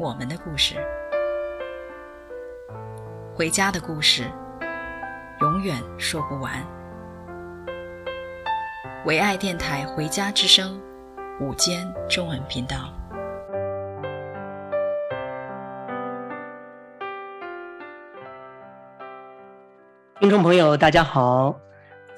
[0.00, 0.76] 我们的故事，
[3.34, 4.30] 回家的故事，
[5.40, 6.64] 永远说不完。
[9.06, 10.80] 唯爱电台《回家之声》
[11.44, 12.76] 午间中文频道，
[20.20, 21.56] 听众朋友，大家好，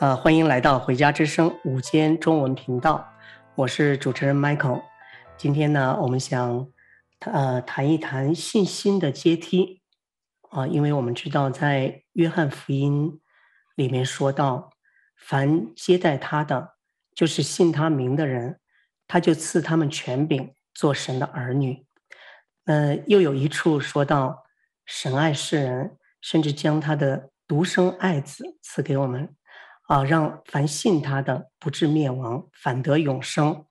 [0.01, 3.03] 呃，欢迎来到《回家之声》午间中文频道，
[3.55, 4.83] 我是主持人 Michael。
[5.39, 6.67] 今天呢，我们想。
[7.21, 9.83] 呃，谈一谈信心的阶梯
[10.49, 13.21] 啊，因为我们知道，在约翰福音
[13.77, 14.71] 里面说到，
[15.17, 16.77] 凡接待他的，
[17.15, 18.59] 就是信他名的人，
[19.07, 21.87] 他就赐他们权柄做神的儿女。
[22.65, 24.45] 呃，又有一处说到，
[24.87, 29.37] 神爱世人，甚至将他的独生爱子赐给我们，
[29.89, 33.67] 啊，让凡信他的不至灭亡，反得永生。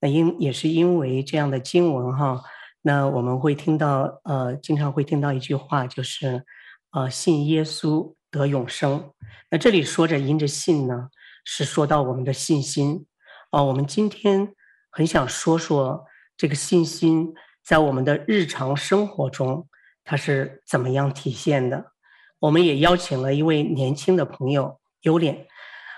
[0.00, 2.42] 那因也是因为这样的经文哈。
[2.82, 6.44] 那我们会听到，呃，经常会听到一句话，就是，
[6.92, 9.12] 呃，信耶稣得永生。
[9.50, 11.10] 那这里说着因着信呢，
[11.44, 13.06] 是说到我们的信心。
[13.50, 14.54] 啊、我们今天
[14.90, 19.68] 很想说说这个信心在我们的日常生活中
[20.02, 21.92] 它是怎么样体现的。
[22.38, 25.46] 我们也邀请了一位年轻的朋友优莲，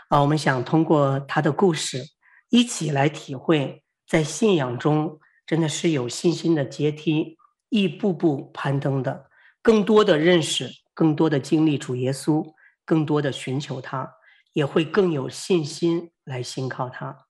[0.08, 2.02] 啊、我们想通过他的故事
[2.48, 5.20] 一起来体会在信仰中。
[5.52, 7.36] 真的是有信心的阶梯，
[7.68, 9.28] 一步步攀登的，
[9.60, 12.54] 更多的认识，更多的经历主耶稣，
[12.86, 14.10] 更多的寻求他，
[14.54, 17.26] 也会更有信心来信靠他。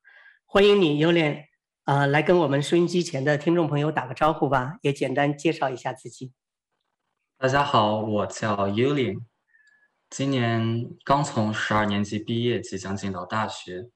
[0.46, 1.48] 欢迎你，优莲，
[1.82, 6.32] 啊、来跟我们收音机前的听众朋友打个招呼吧，也简单介绍一下自己。
[7.36, 9.16] 大家好，我叫优莲，
[10.10, 13.90] 今年刚从十二年级毕业，即将进到大学。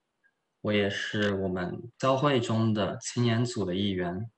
[0.66, 4.28] 我也是我们教会中的青年组的一员，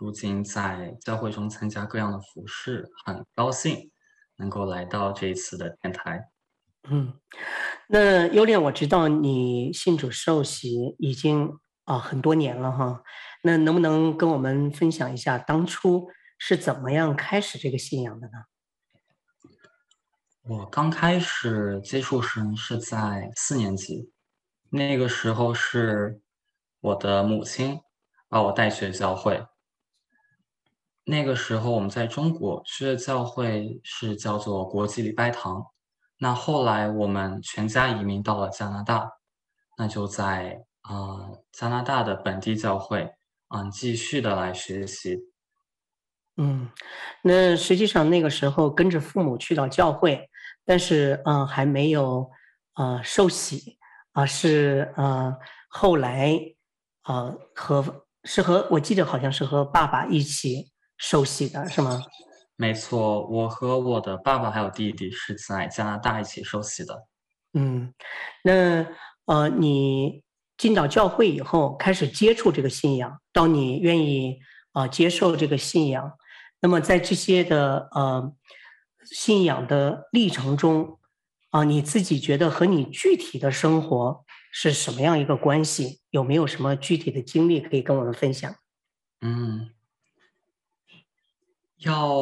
[0.00, 3.92] 如今在教会中参加各样的服饰，很高兴
[4.34, 6.28] 能够来到这一次的电台。
[6.88, 7.14] 嗯，
[7.88, 11.50] 那优莲，我知道你信主受洗已经
[11.84, 13.04] 啊、呃、很多年了哈，
[13.44, 18.32] 那能不能跟我们分享一下当初是怎么样开始这个信仰的呢？
[20.48, 24.10] 我刚开始接触神是在四年级。
[24.76, 26.20] 那个时候是
[26.80, 27.80] 我的母亲
[28.28, 29.44] 把我带去教会。
[31.04, 35.64] 那个时候我们在中国去的教会是叫做国际礼拜堂。
[36.18, 39.10] 那后来我们全家移民到了加拿大，
[39.78, 43.02] 那就在啊、呃、加拿大的本地教会
[43.48, 45.18] 啊、呃、继续的来学习。
[46.36, 46.70] 嗯，
[47.22, 50.28] 那实际上那个时候跟着父母去到教会，
[50.64, 52.30] 但是嗯、还没有
[52.72, 53.75] 啊、呃、受洗。
[54.16, 55.36] 啊，是呃，
[55.68, 56.40] 后来，
[57.02, 62.02] 啊，和是和我记得好像是和爸爸一起受洗的，是吗？
[62.56, 67.06] 没错，我和我的爸爸还有弟弟是在加拿大一起受洗的。
[67.52, 67.92] 嗯，
[68.42, 68.86] 那
[69.26, 70.22] 呃，你
[70.56, 74.38] 进到教会以后，开始接触这个信仰，到你愿意
[74.72, 76.10] 啊、呃、接受这个信仰，
[76.62, 78.32] 那么在这些的呃
[79.04, 80.98] 信仰的历程中。
[81.56, 86.02] 啊，你自己觉得和你具体的生活是什么样一个关系？
[86.10, 88.54] 有没有什么具体的经历可以跟我们分享？
[89.22, 89.70] 嗯，
[91.78, 92.12] 要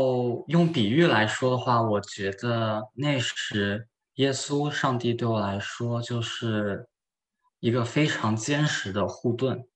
[0.46, 6.88] 用比喻来说的话，我觉得那时耶稣、上帝对我来说就是
[7.58, 9.66] 一个非常坚实的护盾，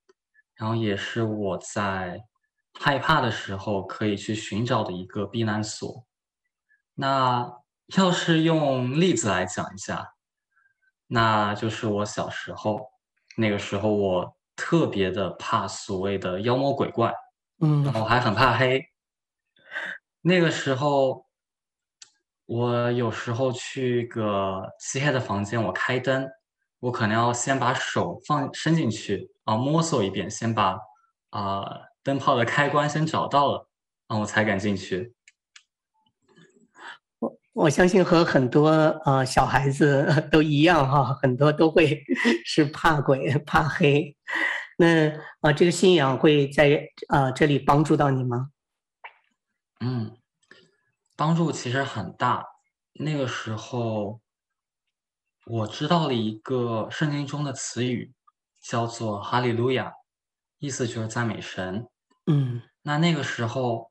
[0.55, 2.23] 然后也是我在
[2.79, 6.05] 害怕的时候可以去寻找的一个避难所。
[6.95, 7.59] 那。
[7.97, 10.15] 要是用例子来讲一下，
[11.07, 12.91] 那就是我小时候，
[13.37, 17.13] 那个时候我特别的怕所谓的妖魔鬼怪，
[17.61, 18.85] 嗯，然后还很怕黑。
[20.21, 21.25] 那个时候，
[22.45, 26.29] 我有时候去个漆黑的房间，我开灯，
[26.81, 30.79] 我可能要先把手放伸进去啊，摸索一遍，先把
[31.31, 31.65] 啊
[32.03, 33.69] 灯泡的开关先找到了，
[34.09, 35.15] 啊我才敢进去。
[37.59, 38.69] 我相信和很多
[39.05, 42.01] 呃小孩子 都一样哈，很多都会
[42.47, 44.17] 是怕鬼怕黑。
[44.77, 48.51] 那啊、呃，这个信仰会在啊、呃、这里帮助到你吗？
[49.81, 50.17] 嗯，
[51.17, 52.45] 帮助其实很大。
[52.93, 54.21] 那个时候，
[55.45, 58.13] 我知道了一个圣经中的词语，
[58.63, 59.93] 叫做“哈利路亚”，
[60.61, 61.89] 意思就是赞美神。
[62.27, 63.91] 嗯，那那个时候，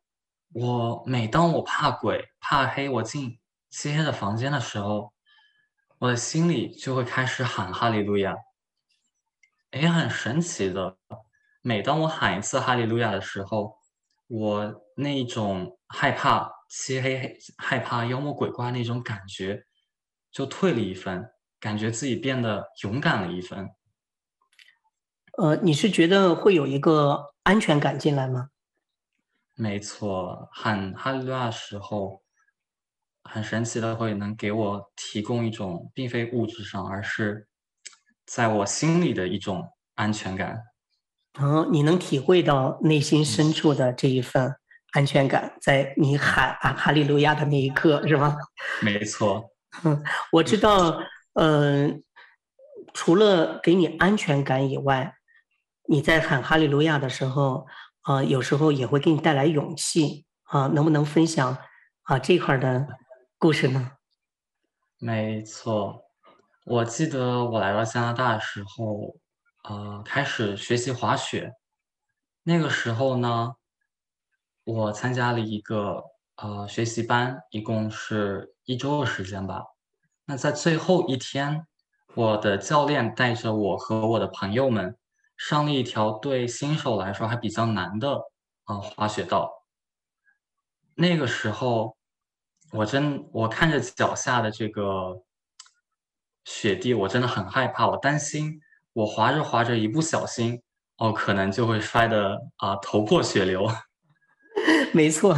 [0.54, 3.38] 我每当我怕鬼、怕黑，我进
[3.78, 5.14] 漆黑的房间的时候，
[6.00, 8.36] 我的心里就会开始喊“哈利路亚”。
[9.70, 10.98] 也，很神奇的，
[11.62, 13.78] 每当我喊一次“哈利路亚”的时候，
[14.26, 19.64] 我那一种害怕漆黑、害怕妖魔鬼怪那种感觉，
[20.32, 21.30] 就退了一分，
[21.60, 23.70] 感觉自己变得勇敢了一分。
[25.38, 28.50] 呃，你是觉得会有一个安全感进来吗？
[29.54, 32.24] 没错，喊哈利路亚的时候，
[33.30, 37.48] 很神奇的会能给我提供一种并非物质上，而是
[38.26, 40.62] 在我心里的一种安全感。
[41.40, 44.56] 哦，你能体会到内心深处的这一份
[44.94, 48.36] 安全感，在你喊啊哈利路亚的那一刻，是吗？
[48.82, 49.52] 没错。
[49.84, 51.00] 嗯，我知道，
[51.34, 52.00] 嗯、呃，
[52.94, 55.14] 除了给你安全感以外，
[55.88, 57.68] 你在喊哈利路亚的时候，
[58.02, 60.68] 啊、呃，有时候也会给你带来勇气啊、呃。
[60.70, 61.56] 能不能分享
[62.04, 62.88] 啊这块的
[63.40, 63.92] 故事呢？
[64.98, 66.06] 没错，
[66.66, 69.16] 我记得我来到加拿大的时候。
[69.64, 71.52] 呃，开始学习滑雪，
[72.44, 73.56] 那个时候呢，
[74.64, 76.06] 我参加了一个
[76.38, 79.66] 呃学习班，一共是一周的时间吧。
[80.24, 81.68] 那在最后一天，
[82.16, 84.98] 我的教练带着我和我的朋友们
[85.36, 88.14] 上了一条对新手来说还比较难的
[88.64, 89.66] 啊、呃、滑雪道。
[90.96, 91.97] 那个时候，
[92.72, 95.24] 我真我看着脚下的这个
[96.46, 98.60] 雪地，我真的很害怕，我担心。
[98.94, 100.62] 我滑着滑着，一不小心，
[100.98, 103.70] 哦，可能就会摔得啊、呃、头破血流。
[104.92, 105.38] 没错，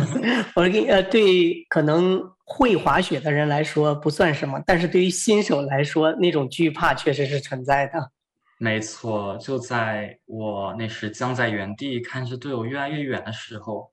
[0.55, 8.11] 我给呃，对可能会滑雪的人来说不算什么，但是对于新手来说，那种惧怕确实是存在的。
[8.57, 13.91] 没错，就在我那时僵在原地，看着队友越来越远的时候，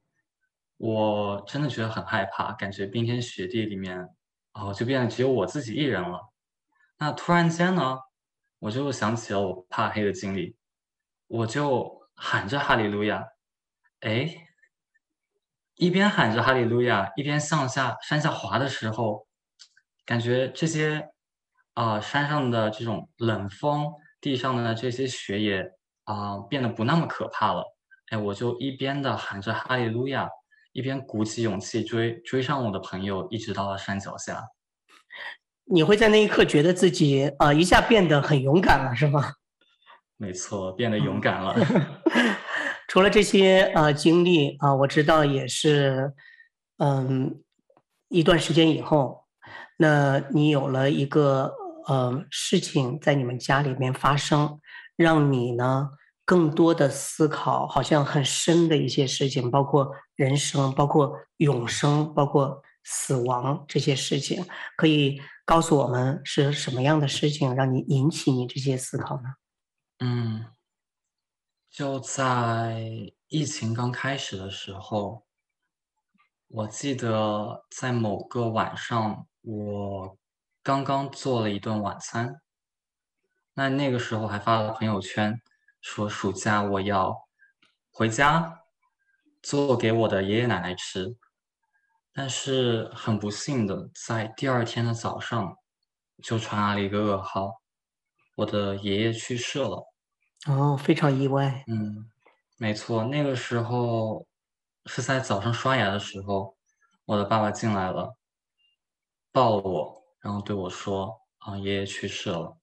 [0.77, 4.09] 我真的觉得很害怕，感觉冰天雪地里面，
[4.53, 6.21] 哦，就变得只有我自己一人了。
[6.99, 7.99] 那突然间呢？
[8.59, 10.57] 我就想起了我怕黑的经历，
[11.27, 13.23] 我就喊着哈利路亚，
[14.01, 14.35] 哎，
[15.75, 19.27] 一边喊着哈利路亚，一边向下山下滑的时候，
[20.07, 21.11] 感觉这些
[21.75, 25.71] 啊、山上的这种冷风，地上的这些雪也
[26.05, 27.63] 啊、变得不那么可怕了。
[28.09, 30.31] 哎，我就一边的喊着哈利路亚，
[30.77, 34.45] 一边鼓起勇气追追上我的朋友，一直到了山脚下。
[35.65, 39.33] 你会在那一刻觉得自己啊、呃、一下变得很勇敢了，是吗？
[40.19, 41.57] 没错，变得勇敢了。
[42.89, 46.13] 除了这些呃经历啊、呃，我知道也是，
[46.77, 47.43] 嗯，
[48.09, 49.25] 一段时间以后，
[49.79, 51.55] 那你有了一个
[51.87, 54.61] 呃事情在你们家里面发生，
[54.95, 55.89] 让你呢
[56.27, 64.45] 更多的思考，好像很深的一些事情，包括人生，包括永生，包括死亡这些事情，
[64.77, 65.19] 可以。
[65.47, 69.35] 告诉我们是什么样的事情让你引起你这些思考呢？
[70.01, 70.45] 嗯，
[71.71, 75.25] 就在疫情刚开始的时候，
[76.49, 80.19] 我记得在某个晚上，我
[80.65, 82.41] 刚刚做了一顿晚餐。
[83.55, 85.41] 那那个时候还发了朋友圈，
[85.89, 87.17] 说暑假我要
[87.93, 88.61] 回家
[89.41, 91.17] 做给我的爷爷奶奶吃。
[92.13, 95.57] 但是很不幸的，在第二天的早上，
[96.21, 97.63] 就传来了一个噩耗，
[98.35, 99.87] 我的爷爷去世了。
[100.49, 101.63] 哦，非常意外。
[101.69, 102.11] 嗯，
[102.57, 104.27] 没错，那个时候
[104.87, 106.57] 是在早上刷牙的时候，
[107.05, 108.17] 我的爸爸进来了，
[109.31, 112.57] 抱了我，然后对我说：“啊，爷爷去世了。”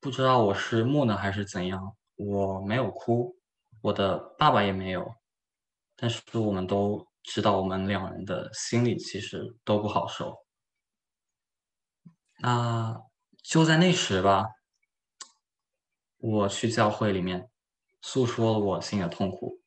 [0.00, 3.34] 不知道我是木讷还是怎样，我没有哭，
[3.80, 5.14] 我的爸爸也没有，
[5.96, 7.08] 但是我们都。
[7.24, 10.46] 知道我们两人的心里其实都不好受。
[12.38, 13.02] 那
[13.42, 14.46] 就在那时吧，
[16.16, 17.50] 我去教会里面
[18.00, 19.60] 诉说了我心里的痛苦。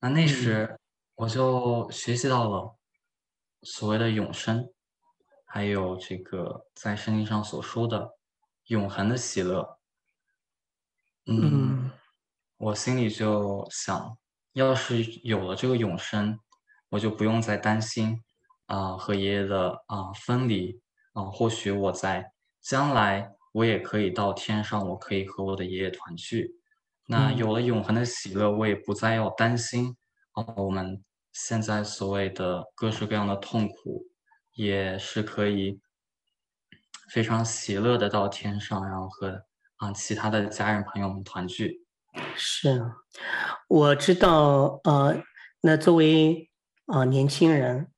[0.00, 0.76] 那那时
[1.14, 2.76] 我就学习到了
[3.62, 4.72] 所谓的永生，
[5.44, 8.16] 还有这个在圣经上所说的
[8.64, 9.78] 永恒的喜乐。
[11.26, 11.90] 嗯，
[12.56, 14.16] 我心里就想。
[14.52, 16.36] 要是有了这个永生，
[16.88, 18.20] 我就不用再担心
[18.66, 20.72] 啊、呃、和爷爷的啊、呃、分离
[21.12, 21.30] 啊、呃。
[21.30, 26.56] 或许我在将来我也可以到天上，我可以和我的爷爷团聚。
[27.06, 29.96] 那有了永恒的喜乐，我也不再要担心
[30.32, 31.00] 啊、呃、我们
[31.32, 34.04] 现在所谓的各式各样的痛苦，
[34.54, 35.80] 也是可以
[37.08, 39.44] 非常喜乐的到天上，然后和
[39.80, 41.82] 啊其他的家人朋友们团聚。
[42.36, 42.82] 是，
[43.68, 45.22] 我知道，呃，
[45.62, 46.48] 那作为
[46.92, 47.88] 呃年轻人，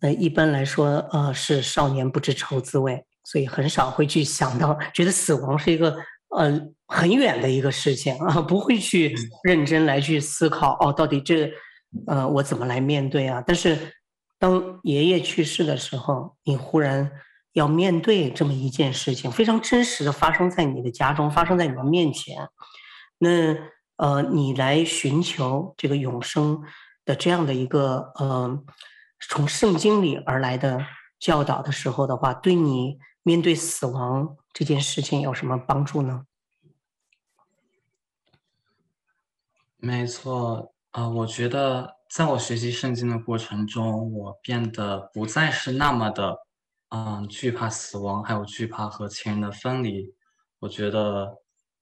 [0.00, 5.96] 那一般来说，呃，是少年不知愁滋味，所以很少会去想到，觉得死亡是一个
[6.36, 11.50] 呃很远的一个事情啊，不会去认真来去思考哦，到底这
[12.06, 13.42] 呃我怎么来面对啊？
[13.44, 13.76] 但是
[14.38, 17.10] 当爷爷去世的时候，你忽然
[17.54, 22.48] 要面对这么一件事情，非常真实的发生在你的家中，发生在你的面前。
[23.18, 23.56] 那
[23.96, 26.62] 呃，你来寻求这个永生
[27.04, 28.62] 的这样的一个呃，
[29.28, 30.84] 从圣经里而来的
[31.20, 36.26] 教导的时候的话，对你面对死亡这件事情有什么帮助呢？
[39.76, 46.38] 没错啊，呃，我觉得在我学习圣经的过程中，我变得不再是那么的
[46.94, 50.14] 嗯惧怕死亡，还有惧怕和亲人的分离。
[50.60, 51.36] 我觉得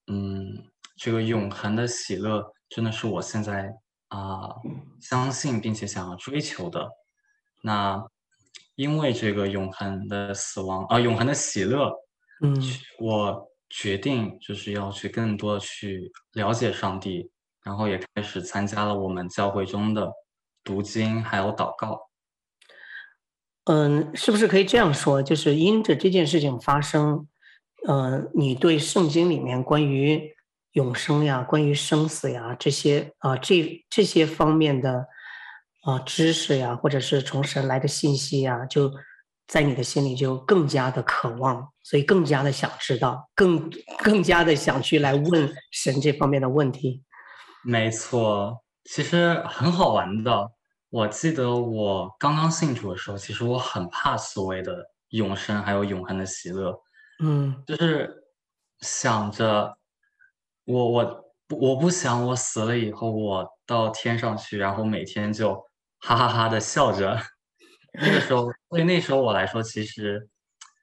[0.07, 0.69] 嗯。
[0.95, 3.67] 这个永恒的喜乐真的是我现在
[4.09, 4.61] 啊、呃、
[5.01, 6.87] 相信并且想要追求的。
[7.63, 7.99] 那
[8.75, 11.91] 因为这个永恒的死亡啊、呃，永恒的喜乐，
[12.43, 12.55] 嗯，
[12.99, 17.27] 我决定就是要去更多的去了解上帝，
[17.63, 20.07] 然后也开始参加了我们教会中的
[20.63, 21.99] 读经还有祷告。
[23.65, 25.23] 嗯，是不是可以这样说？
[25.23, 27.27] 就是因着这件事情发生，
[27.87, 30.33] 嗯、呃，你对圣经里面关于
[30.73, 35.05] 永生呀，关于生死呀，这些啊，这这些方面的
[35.83, 38.91] 啊知识呀，或者是从神来的信息呀，就
[39.47, 47.01] 在你的心里就更加的渴望，所以更加的想知道，更更加的想去来问神这方面的问题。
[47.63, 50.51] 没错，其实很好玩的。
[50.93, 56.79] 我记得我刚刚信主的时候，其实我很怕所谓的永生，还有永恒的喜乐。
[57.19, 58.23] 嗯，就是
[58.81, 59.75] 想着。
[60.65, 65.55] 我我我不想我死了以后我到天上去，然后每天就
[65.99, 67.19] 哈哈哈的笑着。
[67.93, 70.29] 那个时候，对那时候我来说，其实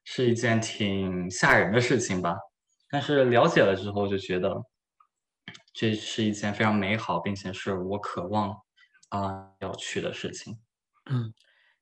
[0.02, 2.36] 是一件挺吓人的事情吧。
[2.90, 4.60] 但是了解了之后，就觉得
[5.72, 8.56] 这是一件非常美好，并且是我渴望
[9.10, 10.58] 啊、呃、要去的事情。
[11.10, 11.32] 嗯，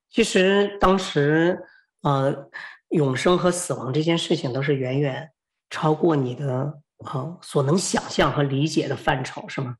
[0.09, 1.59] 其实当时
[2.01, 2.49] 呃，
[2.89, 5.31] 永生和死亡这件事情都是远远
[5.69, 6.81] 超过你的。
[7.05, 9.77] 啊，所能想象和理解的范畴是吗？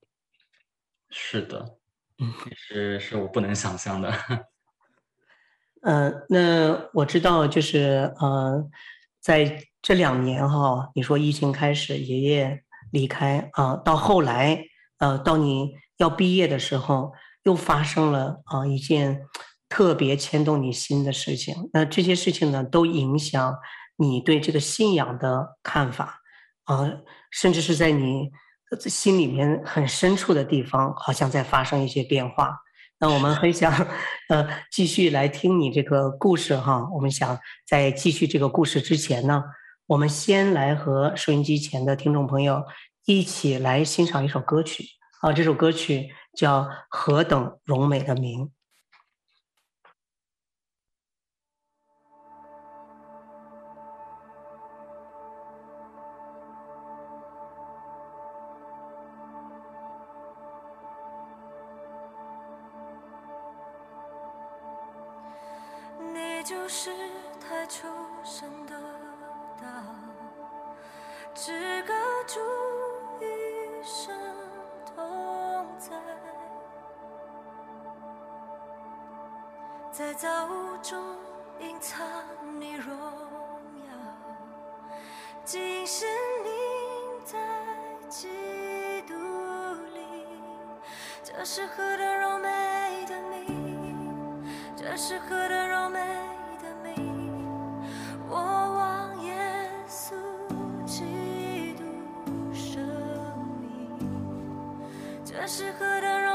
[1.10, 1.76] 是的，
[2.18, 4.10] 嗯，是是我不能想象的。
[5.82, 8.66] 嗯、 呃，那我知道，就是呃，
[9.20, 12.64] 在这两年哈，你说疫情开始，爷爷
[12.94, 14.64] 离开啊、呃，到后来
[15.00, 17.12] 呃，到你要毕业的时候，
[17.50, 19.22] 又发生了啊、一件
[19.68, 21.56] 特别牵动你心的事情。
[21.74, 23.56] 那这些事情呢，都影响
[23.98, 26.22] 你对这个信仰的看法。
[26.66, 26.88] 啊，
[27.32, 28.30] 甚至是在你
[28.88, 32.56] 心里面很深处的地方，好像在发生一些变化。
[33.00, 33.74] 那我们很想，
[34.30, 36.88] 呃，继续来听你这个故事哈。
[36.94, 39.44] 我们想在继续这个故事之前呢，
[39.88, 42.64] 我们先来和收音机前的听众朋友
[43.08, 44.86] 一起来欣赏一首歌曲。
[45.22, 48.46] 啊，这首歌曲叫《何等荣美的名》。
[80.00, 80.98] 在造物中
[81.60, 82.08] 隐藏
[82.58, 82.96] 你荣
[83.86, 83.92] 耀，
[85.44, 86.06] 即使
[86.42, 86.50] 你
[87.26, 87.38] 在
[88.08, 88.30] 基
[89.06, 89.14] 督
[89.94, 90.26] 里，
[91.22, 93.94] 这是何等柔美的你，
[94.74, 96.00] 这是何等柔美
[96.64, 97.44] 的你，
[98.30, 100.16] 我望耶稣
[100.86, 101.84] 基督
[102.54, 102.82] 生
[103.60, 104.00] 命，
[105.26, 106.29] 这是何等。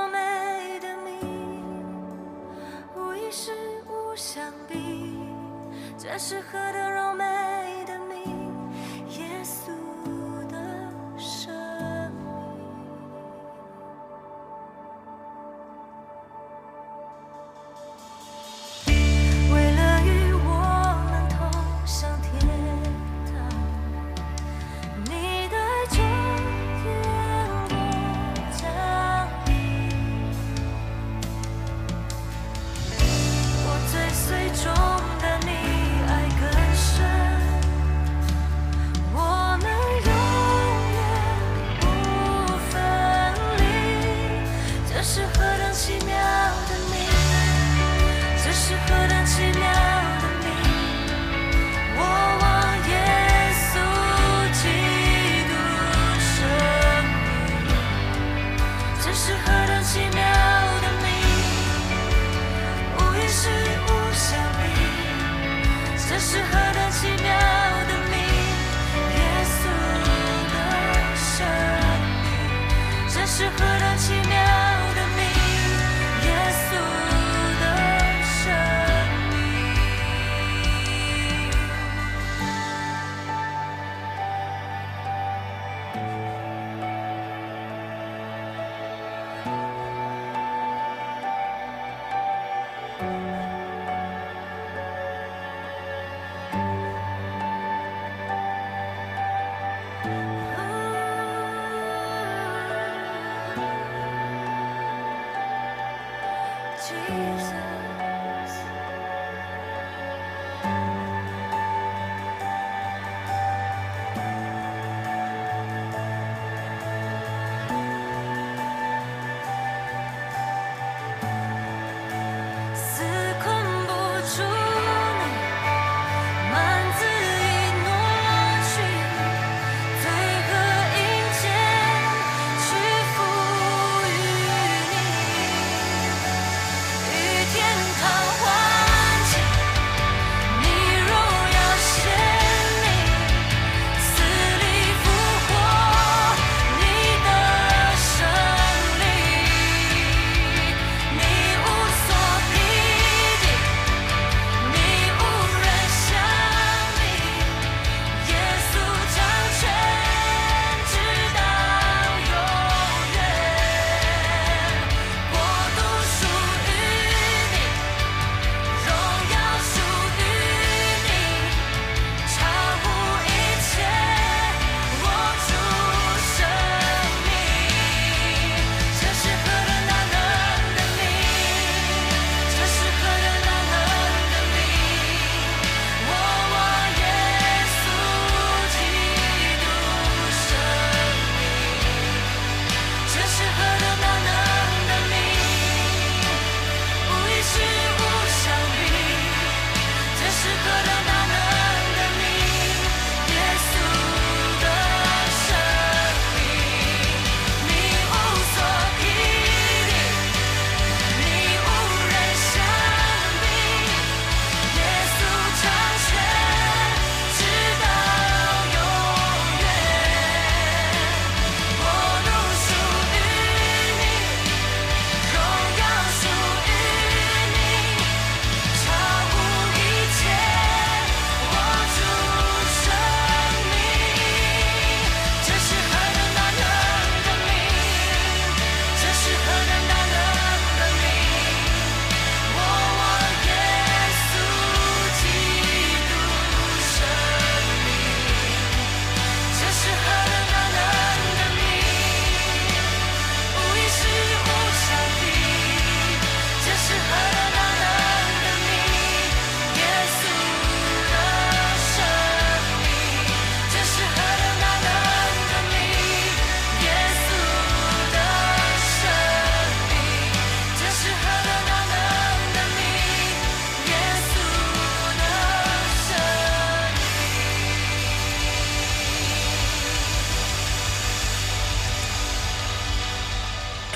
[6.05, 7.17] 这是何等荣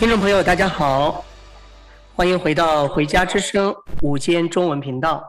[0.08, 1.22] 听众朋友，大家好，
[2.14, 5.22] 欢迎回到《回家之声》午间中文频道。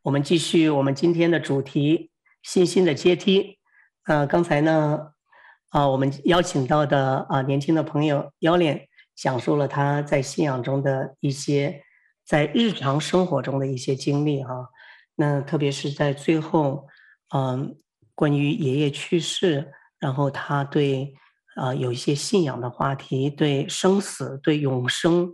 [0.00, 2.10] 我们继续我们今天的主题——
[2.42, 3.58] 信心的阶梯。
[4.04, 4.98] 呃，刚才呢，
[5.68, 11.82] 啊、我们邀请到的啊、年轻的朋友姚脸讲述了他在信仰中的一些
[12.24, 14.66] 在日常生活中的一些经历哈。
[15.14, 16.88] 那特别是在最后，
[17.34, 17.76] 嗯、
[18.14, 21.14] 关于爷爷去世，然后他对。
[21.56, 25.30] 啊、有一些信仰的话题，对生死、对永生，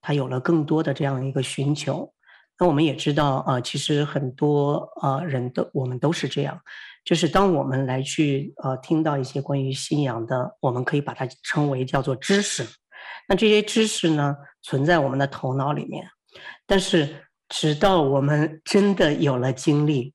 [0.00, 2.12] 他有了更多的这样一个寻求。
[2.58, 6.60] 那我们也知道啊、其实很多啊、人都我们都是这样，
[7.04, 12.66] 就是当我们来去呃听到一些关于信仰的，我们可以把它称为叫做知识。
[13.28, 16.04] 那这些知识呢，存在我们的头脑里面，
[16.66, 20.12] 但是直到我们真的有了经历，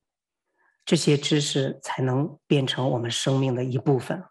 [0.83, 4.21] 这些知识才能变成我们生命的一部分。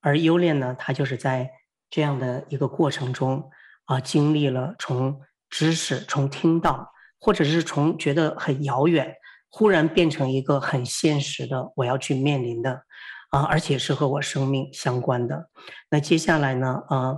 [0.00, 1.50] 而优恋呢，他就是在
[1.90, 3.50] 这样的一个过程中
[3.84, 6.88] 啊，经历了从知识、从听到，
[7.20, 9.14] 或者是从觉得很遥远，
[9.50, 12.84] 忽然变成一个很现实的，我要去面临的
[13.30, 15.50] 啊，而且是和我生命相关的。
[15.90, 17.16] 那接下来呢，啊，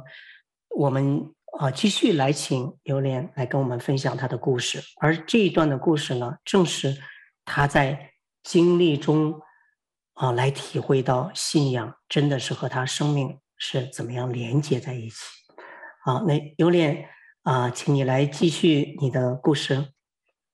[0.77, 6.97] 我们啊继续来请优莲来跟我们分享他的故事，而这一段的故事呢，正是
[7.45, 9.41] 他在经历中。
[10.23, 15.17] 啊，来体会到信仰真的是和他生命是怎么样连接在一起。
[16.05, 17.09] 好，那优恋
[17.43, 19.89] 啊，请你来继续你的故事。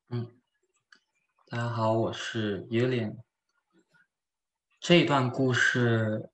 [0.08, 0.26] 嗯，
[1.50, 3.18] 大家好，我是优恋。
[4.80, 6.30] 这一段故事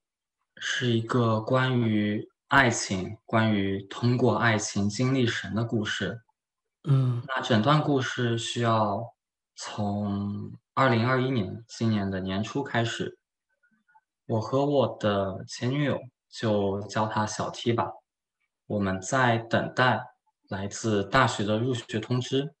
[0.55, 6.21] 是一个关于爱情、关于通过爱情经历神的故事。
[6.85, 9.13] 嗯，那整段故事需要
[9.57, 10.53] 从。
[10.77, 13.17] 二零二一年，今年的年初开始，
[14.27, 17.91] 我和我的前女友就叫她小 T 吧。
[18.65, 20.01] 我们在等待
[20.49, 22.53] 来自大学的入学通知。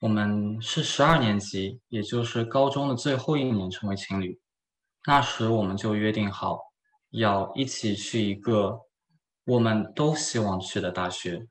[0.00, 4.40] 我们是十二年级，也就是高中的最后一年成为情侣。
[5.06, 6.58] 那时我们就约定好，
[7.10, 8.80] 要一起去一个
[9.44, 11.46] 我们都希望去的大学。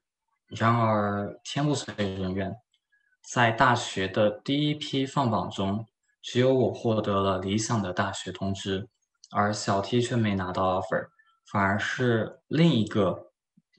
[0.47, 2.55] 然而天不遂人愿，
[3.31, 5.85] 在大学的第一批放榜中，
[6.21, 8.87] 只有我获得了理想的大学通知，
[9.31, 11.07] 而小 T 却没拿到 offer，
[11.51, 13.31] 反而是另一个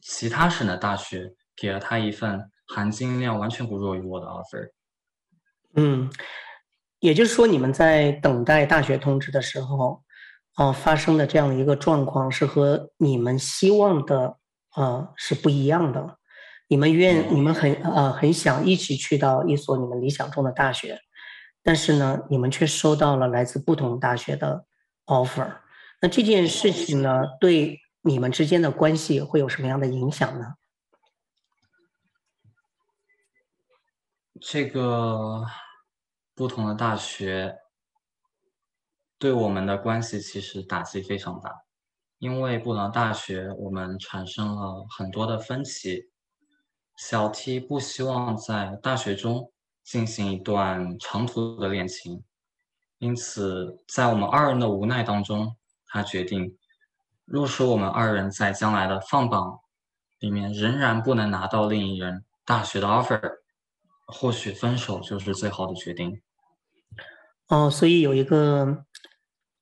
[0.02, 4.70] 其他省的大学给了他一份含金量完全不弱于我的 offer。
[5.74, 6.10] 嗯，
[7.00, 10.02] 也就是说，你们在等待大学通知的时候，
[10.54, 14.38] 啊、呃，发生的这样的一个状况是和你们希望的
[14.70, 16.18] 啊、呃、是不一样的。
[16.68, 20.98] 你们愿，你们很呃很想一起去到一所你们理想中的大学。
[21.62, 24.64] 但是呢，你们却收到了来自不同大学的
[25.08, 25.60] offer。
[26.00, 30.54] 那这件事情呢，对你们之间的关系会有什么样的影响呢？
[34.40, 35.44] 这个
[36.36, 37.58] 不同的大学
[39.18, 41.52] 对我们的关系其实打击非常大，
[42.18, 46.10] 因为不同大学，我们产生了很多的分歧。
[46.96, 49.52] 小 T 不希望在大学中。
[49.84, 52.22] 进行一段长途的恋情，
[52.98, 55.56] 因此在我们二人的无奈当中，
[55.86, 56.56] 他决定，
[57.24, 59.60] 若是我们二人在将来的放榜
[60.18, 63.20] 里面仍然不能拿到另一人大学的 offer，
[64.06, 66.20] 或许分手就是最好的决定。
[67.46, 68.84] 哦，所以有一个，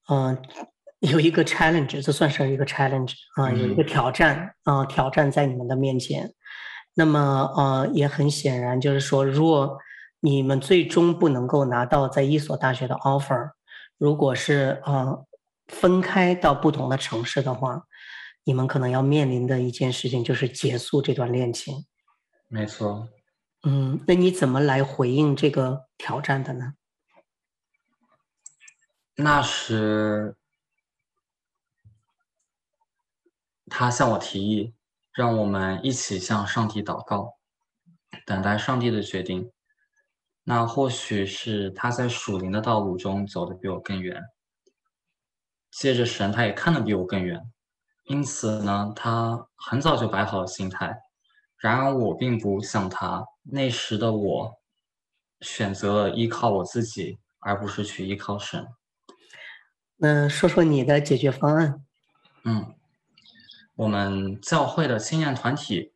[0.08, 0.38] 嗯、呃，
[1.00, 6.32] 有一个 challenge，这算是一个 challenge 啊、呃，有一个挑战啊、呃，挑战在你们的面前。
[6.94, 9.78] 那么，呃，也很显然就是说，若
[10.20, 13.52] 你们最终不能够拿到在一所大学的 offer，
[13.98, 15.26] 如果是呃
[15.66, 17.86] 分开到不同的城市的话，
[18.44, 21.84] 你们可能要面临的一件事情就是结束这段恋情。
[22.48, 23.08] 没错。
[23.62, 26.74] 嗯，那你怎么来回应这个挑战的呢？
[29.16, 30.36] 那时
[33.66, 34.74] 他向我提议，
[35.12, 37.38] 让我们一起向上帝祷告，
[38.24, 39.50] 等待上帝的决定。
[40.48, 44.22] 那或许是他在属灵的道路中走得比我更远，
[45.72, 47.50] 借着神，他也看得比我更远，
[48.04, 51.02] 因此呢，他很早就摆好了心态。
[51.58, 54.60] 然而我并不像他，那时的我
[55.40, 58.68] 选择了依靠我自己，而不是去依靠神。
[59.96, 61.84] 那说说你的解决方案。
[62.44, 62.72] 嗯，
[63.74, 65.92] 我们教会的青年团体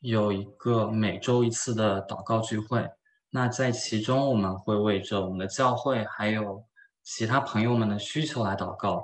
[0.00, 2.88] 有一个每周一次的祷告聚会。
[3.34, 6.62] 那在其中，我们会为着我们的教会还有
[7.02, 9.02] 其他朋友们的需求来祷告。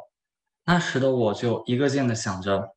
[0.65, 2.77] 那时的我就一个劲的想着，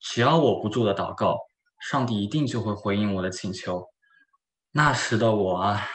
[0.00, 1.38] 只要我不住的祷告，
[1.80, 3.86] 上帝一定就会回应我的请求。
[4.70, 5.86] 那时的我啊，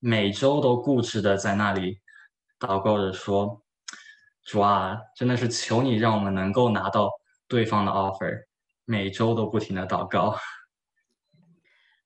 [0.00, 2.00] 每周都固执的在那里
[2.58, 3.62] 祷告着说
[4.42, 7.08] ：“主啊，真的是求你让我们能够拿到
[7.46, 8.42] 对方的 offer。”
[8.84, 10.36] 每周都不停的祷告。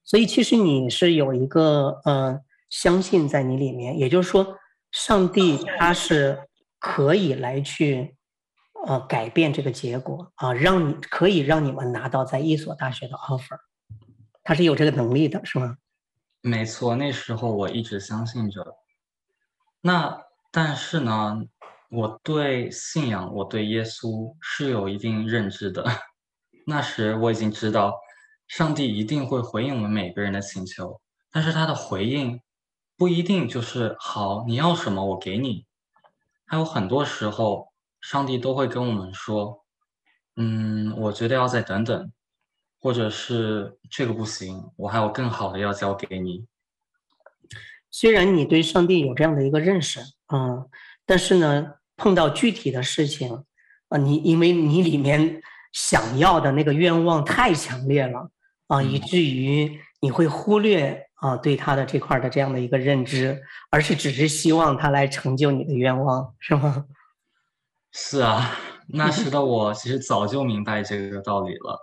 [0.06, 2.40] 所以其实你是有一个呃
[2.70, 4.56] 相信在你里面，也就是说，
[4.92, 8.16] 上帝他是可以来去
[8.86, 13.58] 呃改变这个结果啊，让你可以让你们拿到在一所大学的 offer，
[14.44, 15.76] 他是有这个能力的，是吗？
[16.40, 18.64] 没错，那时候我一直相信着。
[19.80, 21.42] 那但是呢，
[21.90, 25.84] 我对信仰，我对耶稣是有一定认知的。
[26.64, 27.92] 那时我已经知道。
[28.48, 32.40] 上帝一定会回应我们每个人的请求，但是他的回应
[32.96, 35.66] 不一定就是好，你要什么我给你。
[36.44, 39.64] 还有很多时候，上帝都会跟我们说
[40.36, 42.12] ：“嗯，我觉得要再等等，
[42.80, 46.46] 或者是这个不行，我还有更好的要交给你。”
[47.90, 50.00] 虽然你对上帝有这样的一个认识，
[50.32, 50.68] 嗯，
[51.04, 53.44] 但是呢，碰到具体的事情，
[53.88, 58.30] 啊，你因为你里面想要的那个愿望太强烈了。
[58.68, 66.86] 啊，以至于你会忽略啊对他的这块的这样的一个认知，而是只是希望他来成就你的愿望，是吗？
[67.92, 68.52] 是啊，
[68.88, 71.78] 那时 的我其实早就明白这个道理了，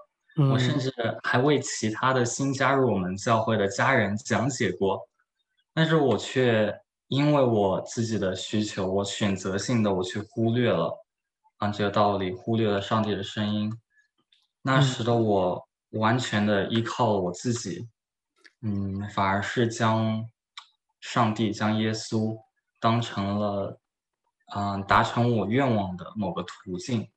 [0.51, 0.93] 我甚至
[1.23, 5.07] 还为其他的新加入我们教会的家人讲解过，
[5.73, 10.93] 但是我却因为我自己的需求，我选择性的我去忽略了
[11.57, 13.73] 啊这个道理，忽略了上帝的声音，
[14.61, 15.65] 那时的我。
[15.93, 17.87] 完全的依靠我自己，
[18.61, 20.29] 嗯，反而是将
[21.01, 22.37] 上帝、将耶稣
[22.79, 23.79] 当成了，
[24.55, 27.09] 嗯、达成我愿望的某个途径。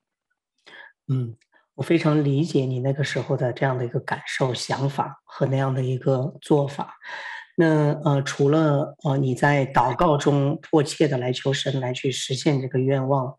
[1.09, 1.37] 嗯，
[1.75, 6.97] 我非常理解你那个时候的这样的一个感受、想法和那样的一个做法。
[7.59, 13.39] 那呃，除了呃你在祷告中迫切的来求神来去实现这个愿望，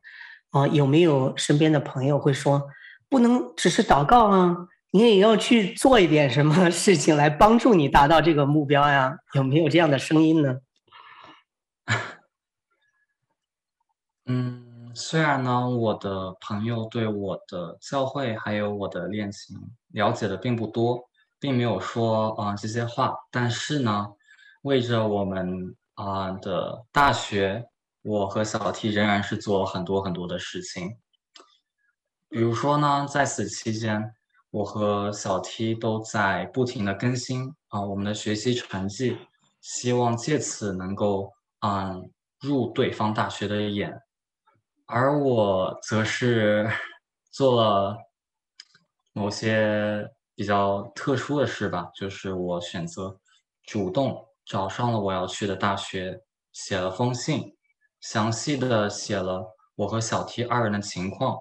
[0.49, 2.67] 啊、有没有身边的朋友会说，
[3.09, 4.55] 不能只是祷告啊，
[4.97, 9.15] 你也要去做一点什么事情来帮助你达到这个目标呀？
[9.35, 10.57] 有没有这样的声音呢？
[14.25, 14.63] 嗯。
[14.95, 19.55] 虽然呢，我的朋友对我的教会还有我的恋情
[19.89, 20.99] 了解的并不多，
[21.39, 24.07] 并没有说啊、这些话，但是呢，
[24.63, 27.63] 为着我们啊、的大学，
[28.01, 30.97] 我和小 T 仍然是做了很多很多的事情。
[32.27, 34.15] 比如说呢，在此期间，
[34.49, 39.17] 我和小 T 都在不停的更新啊、我们的学习成绩，
[39.61, 44.01] 希望借此能够嗯、入对方大学的眼。
[44.85, 46.69] 而我则是
[47.29, 47.97] 做了
[49.11, 53.19] 某些比较特殊的事吧，就是我选择
[53.63, 56.21] 主动找上了我要去的大学，
[56.53, 57.57] 写了封信，
[57.99, 61.37] 详细的写了我和小 T 二人的情况，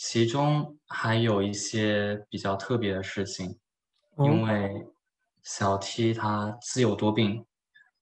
[0.00, 3.58] 其中还有一些比较特别的事情，
[4.18, 4.86] 因为
[5.42, 7.44] 小 T 他自幼多病，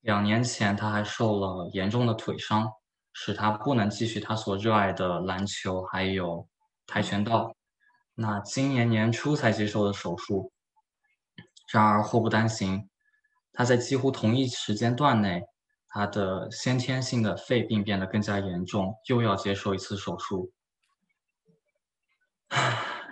[0.02, 2.70] 两年前他还受了严重的腿伤。
[3.18, 6.46] 使他不能继续他所热爱的篮球，还有
[6.86, 7.50] 跆拳道。
[8.14, 10.52] 那今年年初才接受的手术。
[11.72, 12.90] 然而祸不单行，
[13.54, 15.42] 他在几乎同一时间段内，
[15.88, 20.52] 他的先天性的肺病变得更加严重，又要接受一次手术。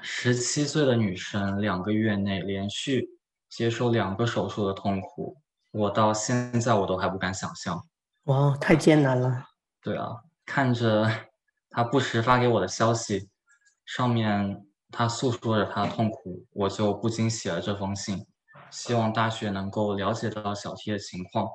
[0.03, 3.09] 十七岁的女生两个月内连续
[3.49, 5.37] 接受两个手术的痛苦，
[5.73, 7.83] 我到现在我都还不敢想象。
[8.25, 9.47] 哇，太艰难了。
[9.81, 10.17] 对啊，
[10.47, 11.11] 看着
[11.71, 13.29] 她不时发给我的消息，
[13.85, 18.27] 上面她诉说着她的痛苦，我就不禁写了这封信，
[18.71, 21.49] 希望大学能够了解到小 T 的情况，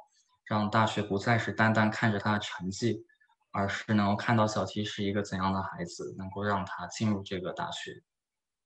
[0.45, 3.03] 让大学不再是单单看着他的成绩，
[3.51, 8.01] 而是能够看到小 T 是一个怎样的孩子，能够让他进入这个大学。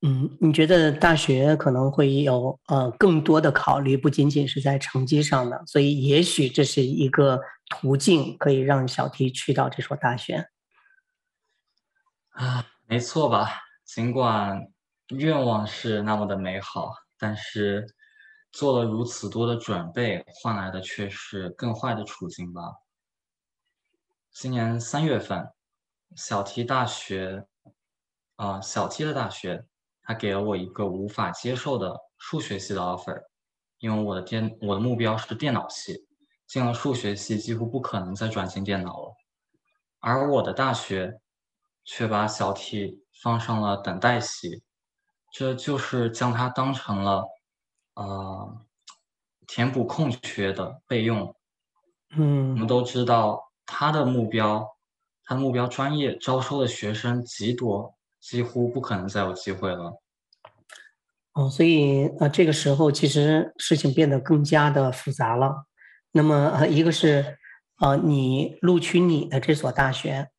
[0.01, 10.49] 嗯，你觉得大学可能会有呃更多的考虑，不仅仅是在成绩上的，所以也许这是一个途径，可以让小 T 去到这所大学。
[12.31, 13.61] 啊，没错吧？
[13.85, 14.67] 尽管
[15.15, 17.85] 愿望是那么的美好，但是
[18.51, 22.61] 做了如此多的准备，换来的却是更坏的处境吧。
[24.33, 25.53] 今年三月份，
[26.15, 27.45] 小 T 大学，
[28.35, 29.65] 啊，小 T 的大学。
[30.05, 33.23] 他给了我一个无法接受的数学系的 offer，
[33.77, 36.05] 因为我的电我的目标是电脑系，
[36.45, 39.13] 进了数学系几乎不可能再转进电脑了，
[39.99, 41.21] 而我的大学
[41.85, 44.61] 却把小 T 放上了等待席，
[45.31, 47.25] 这就是将它当成了
[47.93, 48.57] 呃
[49.47, 51.33] 填补空缺的备用。
[52.09, 54.67] 嗯，我们都知道他的目标，
[55.25, 57.95] 他的目标专业招收的学生极多。
[58.23, 60.01] 几乎不可能再有机会了。
[61.33, 65.65] 哦，所以呃，这个时候其实事情变得更加的复杂了。
[66.13, 67.37] 那么呃，一个是
[67.81, 70.29] 呃，你录取你的这所大学，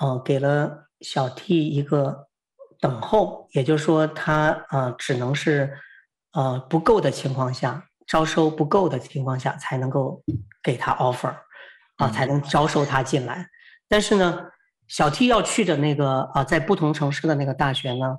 [0.00, 2.28] 呃，给了小 T 一个
[2.80, 5.76] 等候，也就是说他呃只能是
[6.32, 10.22] 呃不够的情况下，招收不够的情况下才能够
[10.62, 11.36] 给他 offer，
[11.98, 13.46] 啊、呃，才能招收他进来。
[13.86, 14.46] 但是呢，
[14.86, 18.16] 小 T 要去的那个啊，在不同城市的那个大学呢，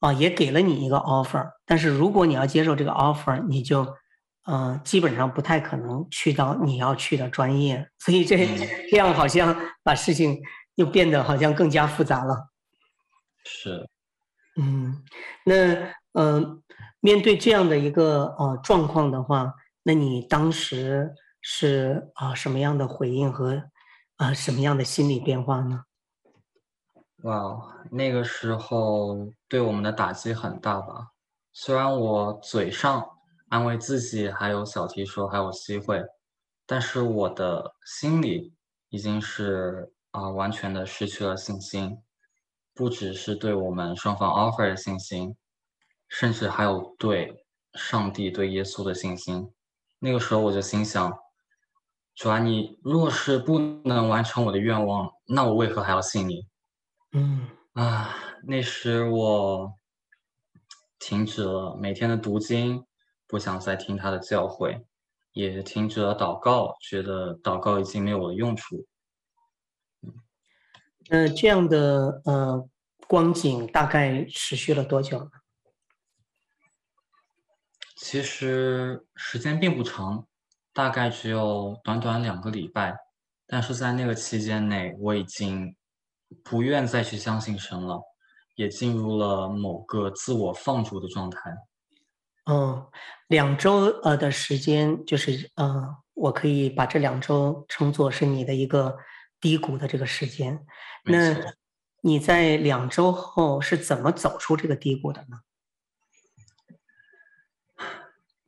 [0.00, 1.46] 啊，也给了你一个 offer。
[1.64, 3.86] 但是如果你要接受这个 offer，你就，
[4.44, 7.88] 呃，基本上不太可能去到你要去的专业。
[7.98, 8.36] 所以这
[8.90, 10.40] 这样好像把事情
[10.74, 12.50] 又变得好像更加复杂了。
[13.44, 13.88] 是，
[14.56, 15.02] 嗯，
[15.44, 15.54] 那
[16.12, 16.58] 呃，
[17.00, 23.62] 面对这样的一个呃状况的话，那你当时是啊什么样的回应和
[24.16, 25.84] 啊什么样的心理变化呢？
[27.22, 31.08] 哇那个时候对我们的打击很大吧？
[31.52, 33.06] 虽然我嘴上
[33.48, 36.02] 安慰自己还有小提说还有机会，
[36.66, 38.54] 但是我的心里
[38.88, 42.02] 已经是啊、完全的失去了信心，
[42.74, 45.36] 不只是对我们双方 offer 的信心，
[46.08, 49.52] 甚至还有对上帝对耶稣的信心。
[49.98, 51.16] 那个时候我就心想，
[52.20, 56.46] 主啊，你若是不能完成我的愿望，那我为何还要信你？
[57.12, 59.72] 嗯啊，那时我
[60.98, 62.84] 停止了每天的读经，
[63.26, 64.84] 不想再听他的教诲，
[65.32, 68.86] 也停止了祷告，觉得祷告已经没有了用处。
[70.02, 70.12] 嗯，
[71.08, 72.68] 呃，这样的呃
[73.08, 75.30] 光景大概持续了多久呢？
[77.96, 80.26] 其实时间并不长，
[80.72, 82.96] 大概只有短短两个礼拜。
[83.46, 85.74] 但是在那个期间内，我已经
[86.44, 88.00] 不愿再去相信神了，
[88.54, 91.40] 也进入了某个自我放逐的状态。
[92.44, 92.86] 嗯，
[93.26, 98.96] 两周呃的时间，就是呃，我可以把这两周称作是你的一个
[99.40, 100.64] 低谷的这个时间。
[101.04, 101.36] 那
[102.02, 105.40] 你在两周后是怎么走出这个低谷的呢？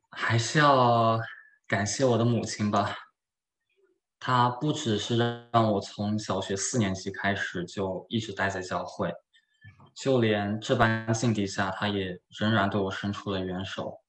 [0.09, 1.19] 还是要
[1.73, 2.95] 感谢我的母亲吧，
[4.19, 5.17] 她不只是
[5.51, 9.11] 让我从小学四年级开始就一直待在教会，
[9.95, 13.99] 就连这般境地下，她也仍然对我伸出了援手。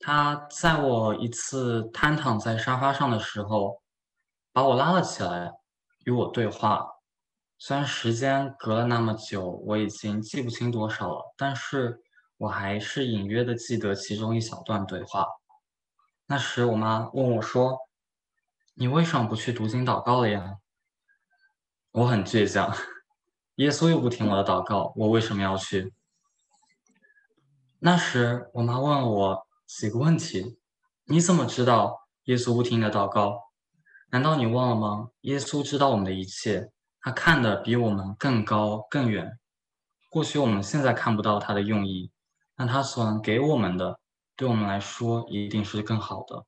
[0.00, 3.80] 她在我一次瘫躺在沙发上的时候，
[4.52, 5.52] 把我拉了起来，
[6.04, 6.84] 与我对话。
[7.58, 12.02] 虽然时间隔了那么久，我已经记不清多少了，但是。
[12.38, 15.26] 我还是隐约的记得其中一小段对话。
[16.26, 17.78] 那时我妈问我说
[18.74, 20.58] ：“你为什么不去读经祷告了呀？”
[21.92, 22.76] 我很倔强，
[23.54, 25.94] 耶稣又不听我的祷告，我为什么要去？
[27.78, 30.58] 那时我妈问我几个问题
[31.06, 33.44] ：“你怎么知道耶稣不听你的祷告？
[34.10, 35.10] 难道你忘了吗？
[35.22, 36.70] 耶稣知道我们的一切，
[37.00, 39.38] 他看得比我们更高更远。
[40.10, 42.10] 或许我们现在看不到他的用意。”
[42.56, 43.98] 那他所能给我们的，
[44.34, 46.44] 对我们来说一定是更好的。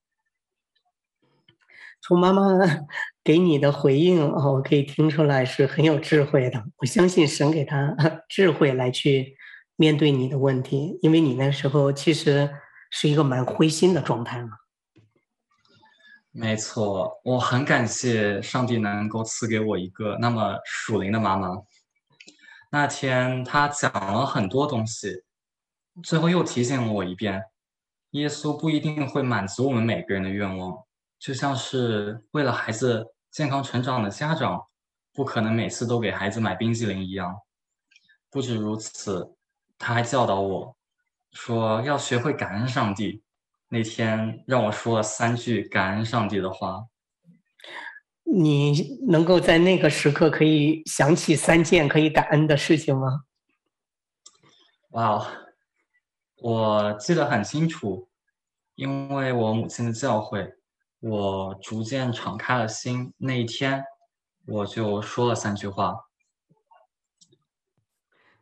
[2.01, 2.43] 从妈妈
[3.23, 6.65] 给你的回应哦，我可以听出来是很有智慧的。
[6.79, 7.95] 我相信神给他
[8.29, 9.37] 智慧来去
[9.77, 12.49] 面对你的问题，因为你那时候其实
[12.91, 14.51] 是一个蛮灰心的状态嘛。
[16.31, 21.49] 没错，我很感谢上帝能够赐给我一个那么属灵的妈妈。
[22.71, 25.25] 那天他讲了很多东西。
[26.03, 27.43] 最后又提醒了我一遍，
[28.11, 30.77] 耶稣不一定会满足我们每个人的愿望，
[31.19, 34.67] 就像是为了孩子健康成长的家长，
[35.13, 37.37] 不可能每次都给孩子买冰激凌一样。
[38.31, 39.35] 不止如此，
[39.79, 40.77] 他还教导我
[41.33, 43.23] 说要学会感恩上帝。
[43.69, 46.85] 那天让我说了三句感恩上帝的话。
[48.25, 53.25] 你能够在那个时刻可以想起三件可以感恩的事情吗？
[54.91, 55.27] 哇哦！
[56.41, 58.09] 我记得很清楚，
[58.77, 60.49] 因为我母亲的教诲，
[61.01, 63.13] 我逐渐敞开了心。
[63.17, 63.83] 那一天，
[64.47, 65.97] 我就说了三句话：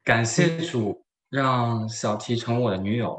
[0.05, 3.18] 感谢主让小提成我的女友，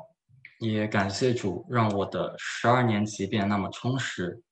[0.60, 4.44] 也感谢主让我的十二年级变那么充实。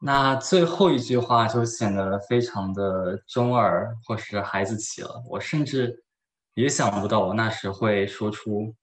[0.00, 5.22] 那最后一句话就显得非常的中二或是孩子气了。
[5.30, 6.04] 我甚至
[6.52, 8.74] 也想不到我那时会说出。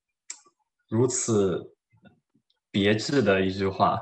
[0.90, 1.74] 如此
[2.72, 4.00] 别致的一句话，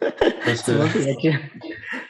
[0.44, 1.38] 就是别致，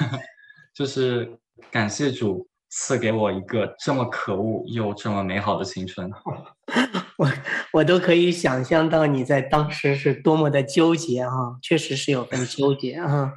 [0.75, 1.39] 就是
[1.71, 6.11] 感谢主赐给我一个这么可恶又这么美好的青春。
[7.19, 7.31] 我
[7.73, 11.31] 我都可以想象到你在当时是多么的纠结啊，
[11.62, 13.33] 确实是有份纠结啊。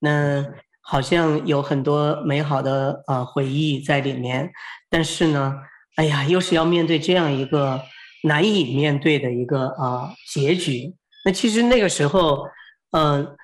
[0.00, 0.44] 那
[0.80, 4.52] 好像有很多美好的呃回忆在里面，
[4.90, 5.54] 但是呢，
[5.96, 7.80] 哎呀，又是要面对这样一个。
[8.24, 10.94] 难以面对的一个啊、呃、结局。
[11.24, 12.46] 那其实那个时候，
[12.90, 13.36] 嗯、呃，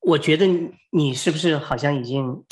[0.00, 0.46] 我觉得
[0.90, 2.44] 你是不是好像已经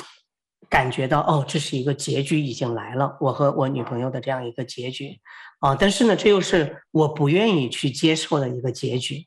[0.69, 5.19] 感觉到哦，这是一个结局已经来了，我和我女朋友的这样一个结局
[5.61, 9.27] 啊、但是呢，这又是我不愿意去接受的一个结局，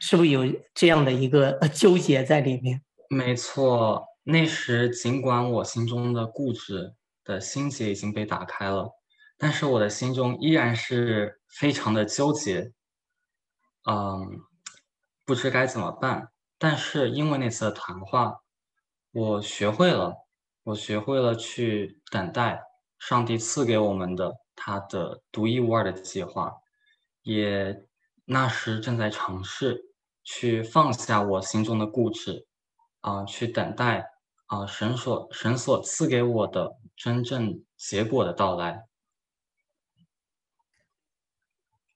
[0.00, 0.44] 是不是有
[0.74, 2.82] 这样的一个纠结在里面？
[3.08, 6.92] 没错，那时尽管我心中的固执
[7.24, 8.90] 的心结已经被打开了。
[9.38, 12.72] 但是我的心中依然是非常的纠结，
[13.88, 14.40] 嗯，
[15.24, 16.30] 不知该怎么办。
[16.58, 18.40] 但是因为那次的谈话，
[19.12, 20.14] 我学会了，
[20.62, 22.62] 我学会了去等待
[22.98, 26.50] 上帝赐给我们的他的独一无二的计划，
[27.22, 27.84] 也
[28.24, 29.78] 那时正在尝试
[30.24, 32.46] 去放下我心中的固执，
[33.00, 34.06] 啊，去等待
[34.46, 38.82] 啊神所神所赐给我的真正结果的到来。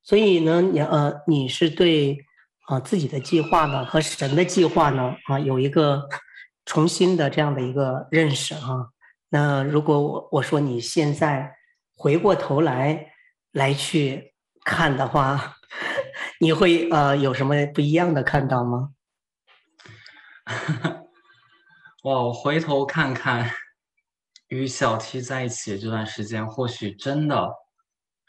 [0.02, 2.18] 所以呢，你呃，你是对
[2.66, 6.08] 啊、呃、自己的计划呢和神的计划呢啊有一个
[6.64, 8.88] 重新的这样的一个认识啊。
[9.28, 11.54] 那如果我我说你现在
[11.94, 13.12] 回过头来
[13.52, 14.34] 来去
[14.64, 15.56] 看的话，
[16.40, 18.90] 你会呃有什么不一样的看到吗？
[22.04, 23.50] 哇，我回头看看，
[24.48, 27.52] 与小 T 在一起这段时间，或许真的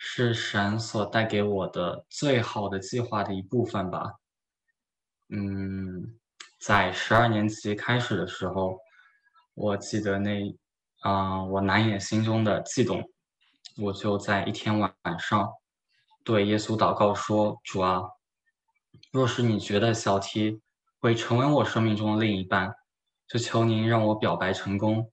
[0.03, 4.15] 是神所带给我的最好的计划的一部分吧。
[5.29, 6.19] 嗯，
[6.59, 8.79] 在十二年级开始的时候，
[9.53, 10.57] 我记得那，
[11.01, 13.11] 啊、我难掩心中的悸动，
[13.77, 15.47] 我就在一天晚上
[16.23, 18.01] 对耶稣祷告说：“主啊，
[19.11, 20.59] 若是你觉得小 T
[20.99, 22.73] 会成为我生命中的另一半，
[23.27, 25.11] 就求您让我表白成功。”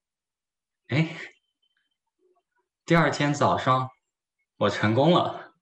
[0.89, 1.15] 哎，
[2.87, 3.91] 第二天早上
[4.59, 5.53] 我成功了，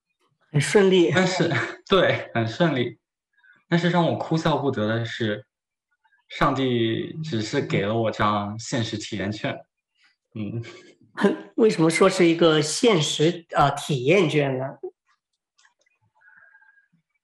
[0.50, 1.12] 很顺利。
[1.14, 1.50] 但是，
[1.86, 2.98] 对，很顺利。
[3.68, 5.46] 但是让我哭笑不得的是，
[6.28, 9.64] 上帝只是给了我张现实体验券。
[10.34, 10.62] 嗯，
[11.56, 14.64] 为什么说是一个现实啊、呃、体验券呢？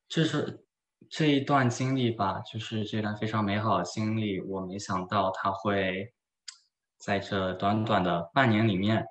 [0.09, 0.63] 就是
[1.09, 6.13] 这一段经历吧，就是这段非常美好的经历，我没想到它会
[6.99, 9.07] 在这短短的半年里面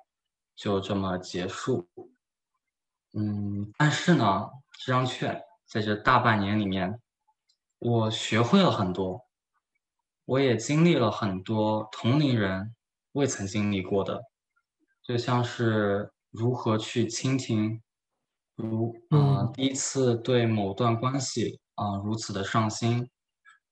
[0.54, 1.88] 就这么结束。
[3.12, 4.50] 嗯，但是呢，
[4.84, 6.98] 这张券在这大半年里面。
[7.84, 9.26] 我学会了很多，
[10.24, 12.76] 我也经历了很多同龄人
[13.10, 14.22] 未曾经历过的，
[15.02, 17.82] 就像是如何去倾听，
[18.54, 23.10] 如啊、呃、第一次对某段关系啊、呃、如此的上心，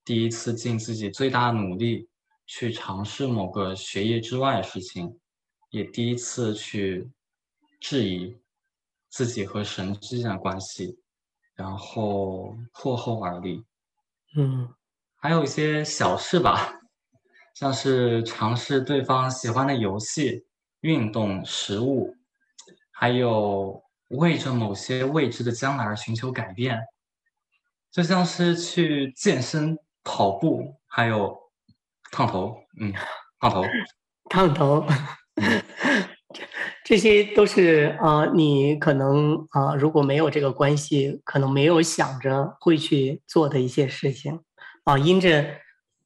[0.05, 2.09] 第一次尽自己最大的努力
[2.47, 5.20] 去尝试某个学业之外的事情，
[5.70, 7.09] 也第一次去
[7.78, 8.36] 质疑
[9.11, 10.99] 自己和神之间的关系，
[11.55, 13.65] 然后破后而立。
[14.37, 14.73] 嗯，
[15.17, 16.81] 还有一些小事吧，
[17.55, 20.47] 像是尝试对方喜欢的游戏、
[20.81, 22.17] 运动、食物，
[22.93, 26.81] 还有为着某些未知的将来而寻求改变，
[27.91, 31.37] 就像是去健身、跑步，还有
[32.13, 32.93] 烫头，嗯，
[33.41, 33.65] 烫头，
[34.29, 34.87] 烫头，
[36.85, 44.41] 这些都是啊、你可能啊、如果没有这个关系，可能没有想着会去做的一些事情
[44.85, 45.45] 啊、因着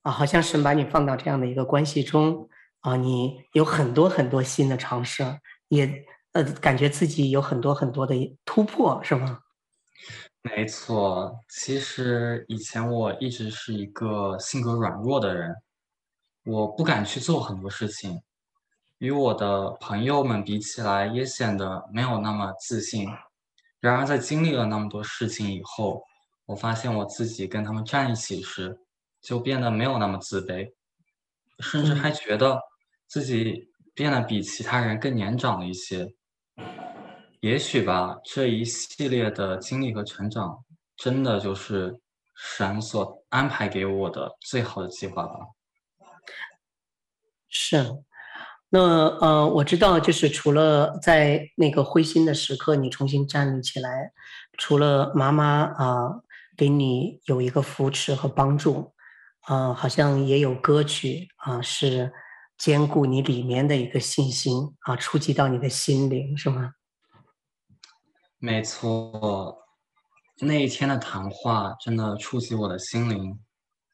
[0.02, 2.48] 啊、好像神把你放到这样的一个关系中
[2.80, 5.24] 啊、你有很多很多新的尝试，
[5.68, 8.14] 也呃，感觉自己有很多很多的
[8.44, 9.40] 突破，是吗？
[10.42, 15.54] 没错，其实以前我一直是一个性格软弱的人，
[16.44, 18.20] 我不敢去做很多事情。
[18.98, 23.08] 与我的朋友们比起来，也显得没有那么自信。
[23.80, 26.02] 然而，在经历了那么多事情以后，
[26.46, 28.78] 我发现我自己跟他们站一起时，
[29.20, 30.72] 就变得没有那么自卑，
[31.58, 32.58] 甚至还觉得
[33.06, 36.14] 自己变得比其他人更年长了一些。
[37.40, 40.64] 也许吧，这一系列的经历和成长，
[40.96, 42.00] 真的就是
[42.34, 45.40] 神所安排给我的最好的计划吧。
[47.48, 48.02] 是。
[48.76, 48.80] 那
[49.20, 54.10] 呃，我知道，就是除了在那个灰心的时刻，你重新站立起来，
[54.58, 56.10] 除了妈妈啊、
[56.56, 58.92] 给你有一个扶持和帮助，
[59.42, 62.12] 啊、好像也有歌曲啊、是
[62.58, 66.72] 兼顾你里面的一个信心啊，触及到你的心灵，是吗？
[68.38, 69.56] 没错，
[70.40, 73.38] 那一天的谈话真的触及我的心灵，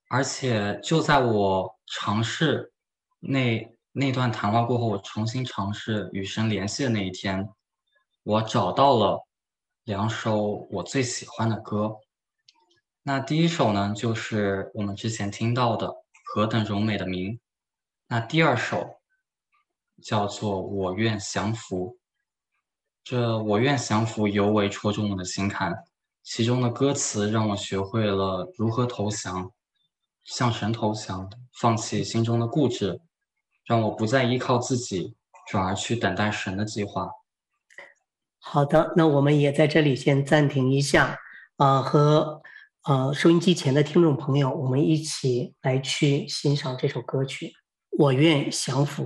[0.09, 2.73] 而且就在我尝试
[3.19, 3.77] 那。
[3.93, 7.49] 那段谈话过后，我重新尝试与神联系的那一天，
[8.23, 9.27] 我找到了
[9.85, 11.97] 两首我最喜欢的歌。
[13.03, 15.89] 那第一首呢，就是我们之前听到的
[16.33, 17.33] 《何等柔美的名》。
[18.07, 19.01] 那第二首
[20.03, 21.89] 叫做《我愿降服》。
[23.03, 25.75] 这《我愿降服》尤为戳中我的心坎，
[26.23, 29.51] 其中的歌词让我学会了如何投降，
[30.25, 31.29] 向神投降，
[31.61, 33.01] 放弃心中的固执。
[33.71, 35.15] 让我不再依靠自己，
[35.47, 37.09] 转而去等待神的计划。
[38.41, 41.21] 好的，那我们也在这里先暂停一下，
[41.55, 42.43] 啊、呃，和
[42.83, 47.47] 呃收音机前的听众朋友，我们一起来去欣赏这首歌曲
[47.97, 49.05] 《我愿降服》。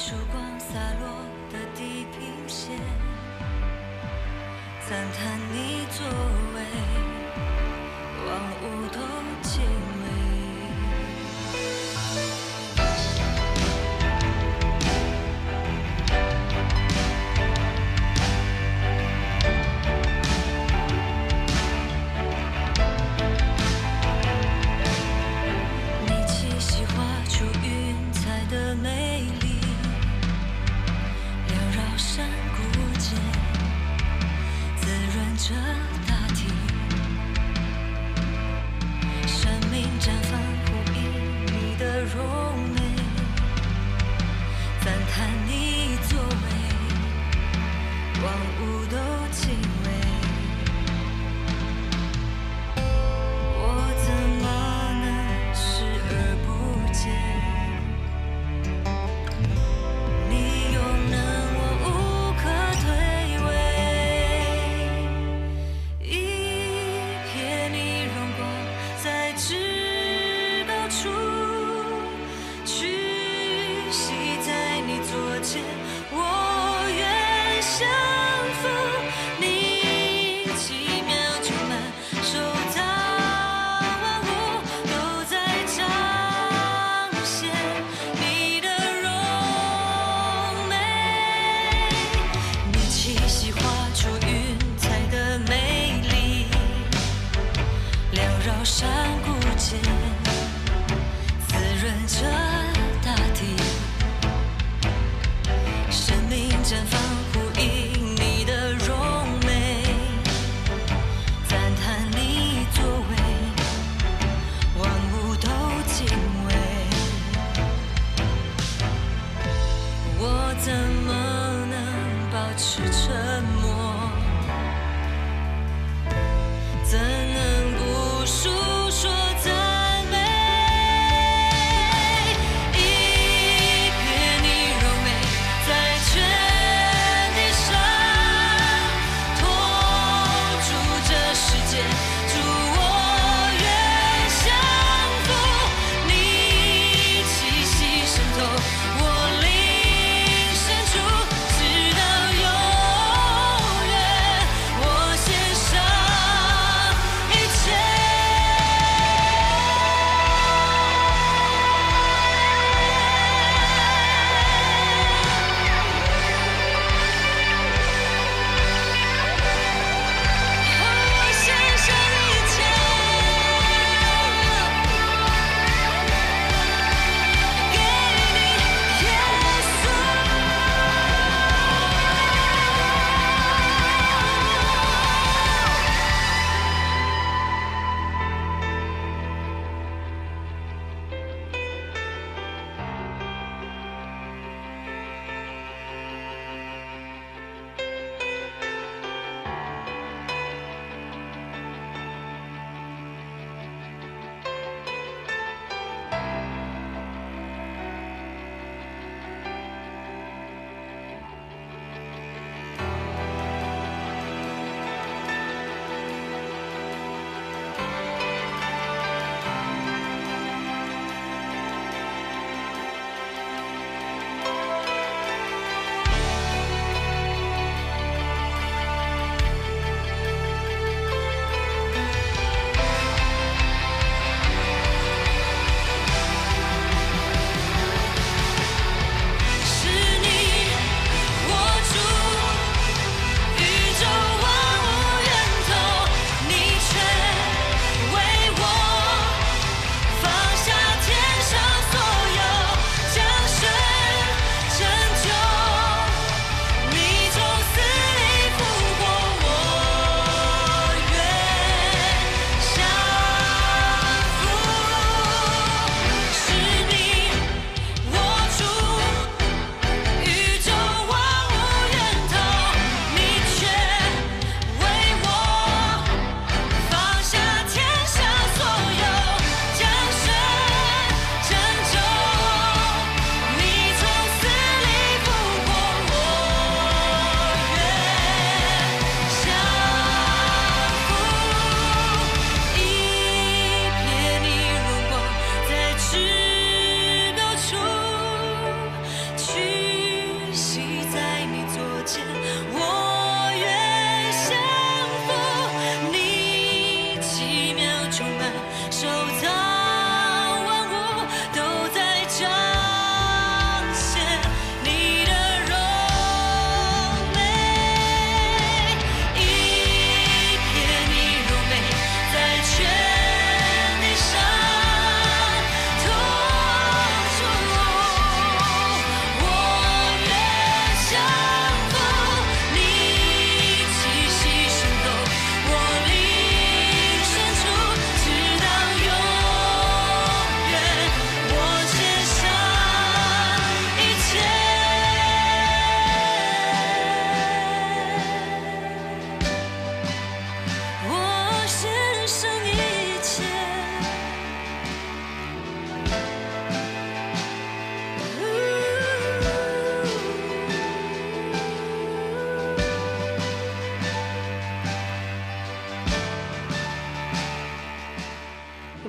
[0.00, 1.08] 曙光洒落
[1.50, 2.78] 的地平线
[4.88, 6.06] 赞叹你作
[6.54, 6.58] 为
[8.24, 8.28] 万
[8.62, 8.98] 物都
[9.42, 10.07] 及你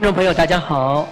[0.09, 1.07] 众朋友，大家好，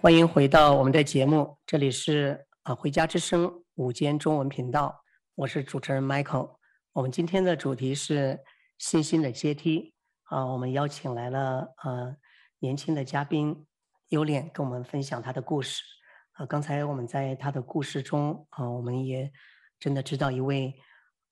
[0.00, 6.56] 欢迎回到我们的节目，这里是啊回家之声午间中文频道，我是主持人 Michael。
[6.94, 8.40] 我们今天的主题是
[8.78, 9.92] 信心的阶梯
[10.22, 12.16] 啊，我们邀请来了呃
[12.60, 13.66] 年轻的嘉宾
[14.08, 15.82] 优恋跟我们分享他的故事
[16.32, 16.46] 啊。
[16.46, 19.30] 刚才我们在他的故事中啊，我们也
[19.78, 20.74] 真的知道一位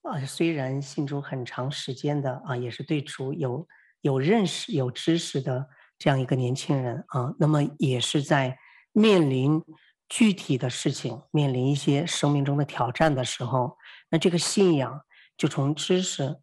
[0.03, 3.67] 啊虽然信主很长时间的啊，也是对主有
[4.01, 5.67] 有认识有知识的
[5.99, 8.57] 这样一个年轻人啊，那么也是在
[8.91, 9.61] 面临
[10.07, 13.77] 具体的事情，面临一些生命中的挑战的时候，
[14.09, 15.01] 那这个信仰。
[15.39, 16.35] 就从知识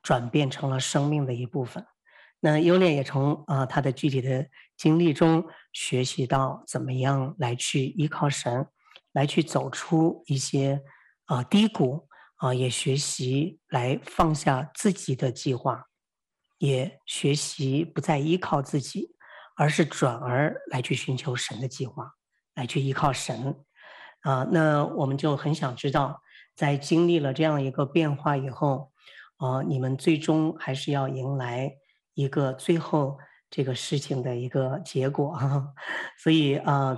[0.00, 1.84] 转变成了生命的一部分。
[2.38, 4.46] 那优恋也从啊、他的具体的
[4.76, 8.68] 经历中学习到怎么样来去依靠神，
[9.12, 10.80] 来去走出一些
[11.24, 12.06] 啊、低谷
[12.36, 15.86] 啊、也学习来放下自己的计划，
[16.58, 19.14] 也学习不再依靠自己，
[19.56, 22.12] 而是转而来去寻求神的计划，
[22.54, 23.64] 来去依靠神。
[24.22, 26.20] 啊、那我们就很想知道。
[26.56, 28.92] 在经历了这样一个变化以后，
[29.38, 31.72] 啊、你们最终还是要迎来
[32.14, 33.18] 一个最后
[33.50, 35.74] 这个事情的一个结果啊，
[36.22, 36.96] 所以啊、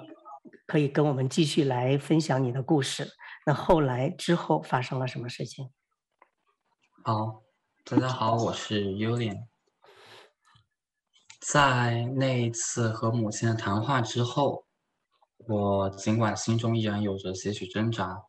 [0.67, 3.09] 可以跟我们继续来分享你的故事。
[3.47, 5.73] 那后来之后发生了什么事情？
[7.03, 7.43] 好，
[7.89, 9.47] 大家好，我是 Ulyan。
[11.39, 14.66] 在那一次和母亲的谈话之后，
[15.47, 18.24] 我尽管心中依然有着些许挣扎，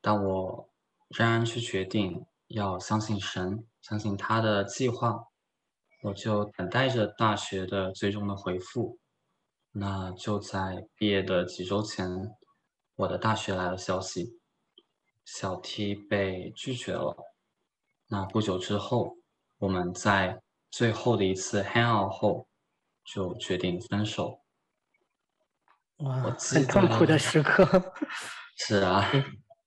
[0.00, 0.70] 但我。
[1.08, 5.24] 仍然去决定要相信神，相信他的计划，
[6.04, 8.96] 我就等待着大学的最终的回复。
[9.72, 12.08] 那就在毕业的几周前，
[12.94, 14.38] 我的大学来了消息，
[15.24, 17.16] 小 T 被拒绝了。
[18.12, 19.16] 那不久之后，
[19.58, 22.48] 我们在最后的一次 hang out 后，
[23.04, 24.40] 就决定分手。
[25.98, 27.94] 哇，很痛 苦的时刻。
[28.58, 29.08] 是啊。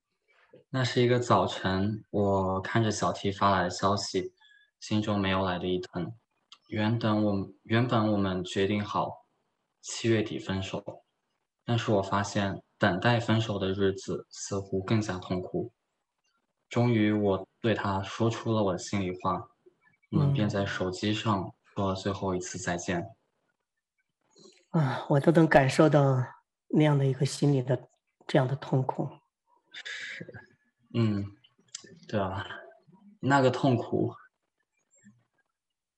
[0.72, 4.34] 那是一个早晨，我看着小 T 发来的消息，
[4.82, 6.14] 心中没有来的一疼。
[6.68, 9.26] 原本我原本我们决定好
[9.82, 10.84] 七月底分手，
[11.64, 15.72] 但是我发现等待分手的日子似乎更加痛苦。
[16.74, 19.48] 终于，我对他说出了我的心里话，
[20.10, 23.16] 我们便在手机上说了最后一次再见。
[24.72, 26.26] 啊，我都能感受到
[26.70, 27.90] 那样的一个心里的
[28.26, 29.08] 这样的痛苦。
[29.72, 30.26] 是。
[30.96, 31.24] 嗯，
[32.08, 32.44] 对啊，
[33.20, 34.16] 那个痛苦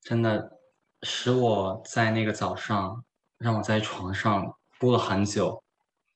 [0.01, 0.59] 真的
[1.03, 3.05] 使我在那个早上，
[3.37, 5.63] 让我在床上哭了很久，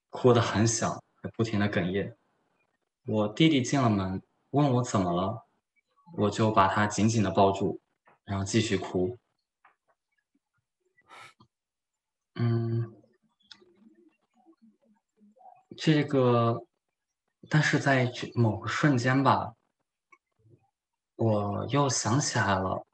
[0.09, 1.01] 哭得很响，
[1.37, 2.17] 不停的哽咽。
[3.05, 4.21] 我弟弟进了门，
[4.51, 5.45] 问我怎么了，
[6.17, 7.79] 我就把他紧紧的抱住，
[8.23, 9.17] 然后继续哭。
[12.35, 12.93] 嗯，
[15.77, 16.65] 这个。
[17.51, 19.55] 但是在某个瞬间吧，
[21.15, 22.85] 我又想起来了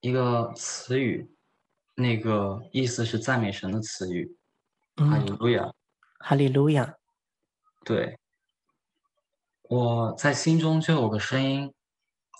[0.00, 1.32] 一个词语，
[1.94, 4.36] 那个意思是赞美神的词语，
[4.96, 5.72] 哈利路亚，
[6.18, 6.96] 哈利路亚。
[7.84, 8.17] 对，
[9.68, 11.74] 我在心中就有个声音，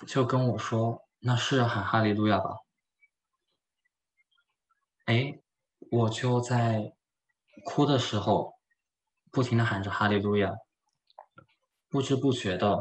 [0.07, 2.57] 就跟我说：“那是喊哈利路亚吧？”
[5.05, 5.39] 哎，
[5.91, 6.95] 我就在
[7.65, 8.55] 哭的时候，
[9.31, 10.55] 不停地喊着哈利路亚。
[11.91, 12.79] 不知不觉的，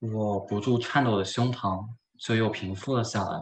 [0.00, 1.86] 我不住颤抖的胸膛
[2.18, 3.40] 就又平复了下来。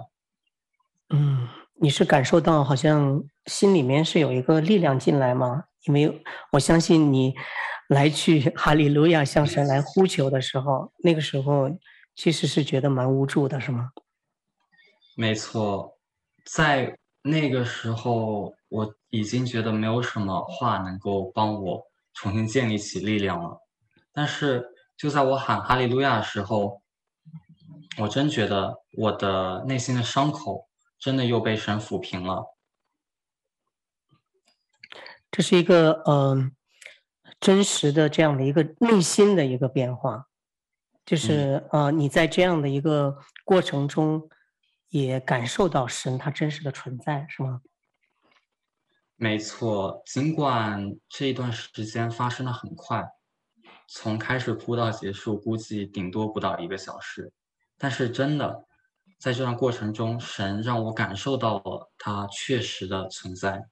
[1.11, 5.65] 嗯，你是感受到好像心里面是有一个力量进来吗？
[5.87, 7.35] 因为我相信你
[7.89, 11.71] 来去 哈利路亚向神来呼求的时候，那个时候
[12.15, 13.91] 其实是觉得蛮无助的，是吗？
[15.17, 15.99] 没错，
[16.45, 21.83] 在那个时候我已经觉得没有什么话能够帮我
[22.13, 23.59] 重新建立起力量了。
[24.13, 24.65] 但是
[24.97, 26.83] 就在我喊哈利路亚的时候，
[27.99, 30.69] 我真觉得我的内心的伤口
[30.99, 32.45] 真的又被神抚平了。
[35.31, 36.51] 这是一个嗯、呃、
[37.45, 40.27] 真实的这样的一个内心的一个变化，
[41.05, 44.31] 就是呃，你在这样的一个过程中
[44.89, 47.61] 也感受到神他真实的存在，是吗？
[49.17, 53.07] 没错，尽管这一段时间发生的很快。
[53.89, 57.31] 从开始哭到结束，估计顶多不到一个小时。
[57.77, 58.65] 但是真的，
[59.19, 63.67] 在这段过程中，神让我感受到了他确实的存在。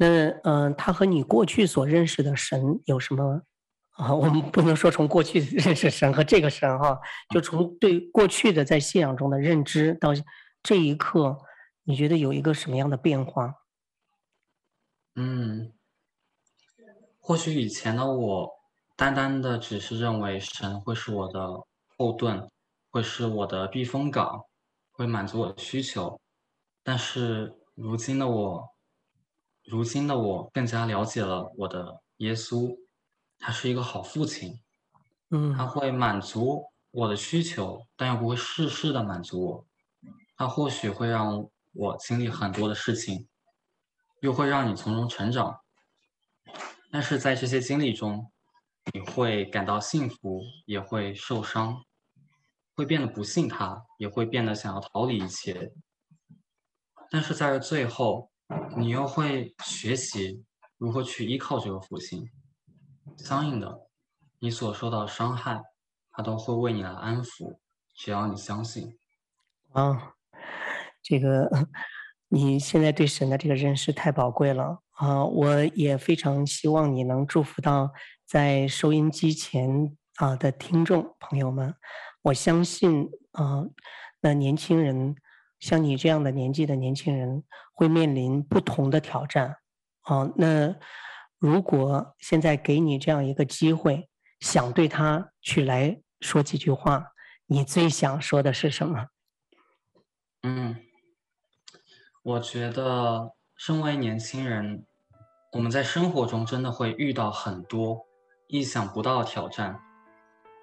[0.00, 0.06] 那
[0.44, 3.42] 嗯、呃，他和你过去所认识的神有什么
[3.96, 4.14] 啊？
[4.14, 6.98] 我们不能说从过去认识神和这个神哈，
[7.30, 10.10] 就从对过去的在信仰中的认知到
[10.62, 11.36] 这一刻，
[11.82, 13.52] 你觉得有一个什么样的变化？
[15.16, 15.72] 嗯，
[17.18, 18.50] 或许以前的我，
[18.96, 22.48] 单单的只是认为神会是我的后盾，
[22.90, 24.44] 会是我的避风港，
[24.92, 26.20] 会满足我的需求。
[26.84, 28.64] 但是如今的我，
[29.70, 32.74] 如今的我更加了解了我的耶稣，
[33.38, 34.58] 他是一个好父亲，
[35.28, 39.66] 嗯，他会满足我的需求，但又不会事事的满足我。
[40.36, 43.28] 他或许会让我经历很多的事情，
[44.20, 45.60] 又会让你从中成长。
[46.90, 48.32] 但是在这些经历中，
[48.94, 51.84] 你会感到幸福，也会受伤，
[52.74, 55.72] 会变得不信他，也会变得想要逃离一切。
[57.10, 58.30] 但是在这最后，
[58.76, 60.44] 你又会学习
[60.76, 62.30] 如何去依靠这个父亲。
[63.16, 63.86] 相应的，
[64.38, 65.62] 你所受到的伤害，
[66.10, 67.58] 他都会为你来安抚，
[67.94, 68.98] 只要你相信。
[69.72, 70.14] 啊，
[71.02, 71.50] 这个
[72.28, 75.24] 你现在对神的这个认识太宝贵了啊！
[75.24, 77.90] 我也非常希望你能祝福到
[78.24, 81.74] 在收音机前啊的听众朋友们。
[82.22, 83.64] 我相信啊，
[84.20, 85.16] 那年轻人
[85.60, 87.42] 像你这样的年纪的年轻人
[87.74, 89.56] 会面临不同的挑战
[90.02, 90.30] 啊。
[90.36, 90.74] 那
[91.38, 94.08] 如果现在给你这样一个机会，
[94.40, 97.12] 想对他去来说几句话，
[97.46, 99.06] 你最想说的是什么？
[100.42, 100.76] 嗯，
[102.22, 104.86] 我觉得身为年轻人，
[105.52, 108.06] 我们在生活中真的会遇到很多
[108.46, 109.80] 意想不到的挑战，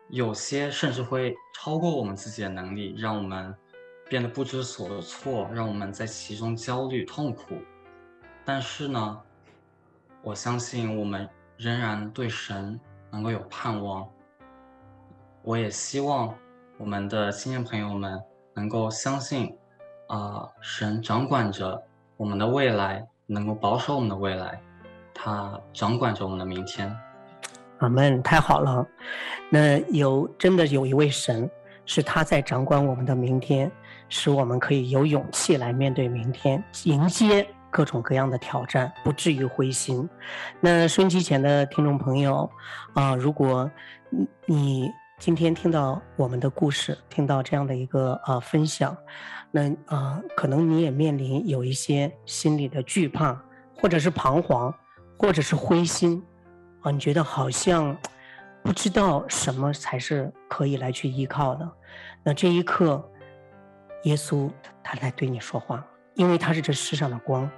[0.10, 3.54] 有些甚至会超过我们自己的能力，让我们
[4.10, 7.56] 变得不知所措，让我们在其中焦虑痛苦。
[8.44, 9.20] 但是呢，
[10.22, 11.28] 我相信我们
[11.58, 12.80] 仍然对神
[13.12, 14.08] 能够有盼望。
[15.42, 16.34] 我也希望
[16.78, 18.22] 我们的青年朋友们
[18.54, 19.56] 能够相信。
[20.08, 21.84] 啊、神掌管着
[22.16, 24.62] 我们的未来，能够保守我们的未来，
[25.16, 26.96] 他掌管着我们的明天。
[27.80, 28.88] 阿门，太好了。
[29.50, 31.50] 那有真的有一位神，
[31.88, 33.72] 是他在掌管我们的明天，
[34.10, 40.08] 使我们可以有勇气来面对明天，迎接各种各样的挑战，不至于灰心。
[40.60, 42.50] 那收音机前的听众朋友
[42.94, 43.70] 啊、如果
[44.46, 48.96] 你今天听到我们的故事，听到这样的一个啊、分享。
[49.52, 53.42] 那啊、可能你也面临有一些心理的惧怕，
[53.78, 54.74] 或者是彷徨，
[55.18, 56.22] 或者是灰心，
[56.82, 57.98] 啊，你觉得好像
[58.62, 61.72] 不知道什么才是可以来去依靠的。
[62.22, 63.10] 那这一刻，
[64.06, 64.52] 耶稣
[64.84, 67.50] 他在对你说话，因为他是这世上的光，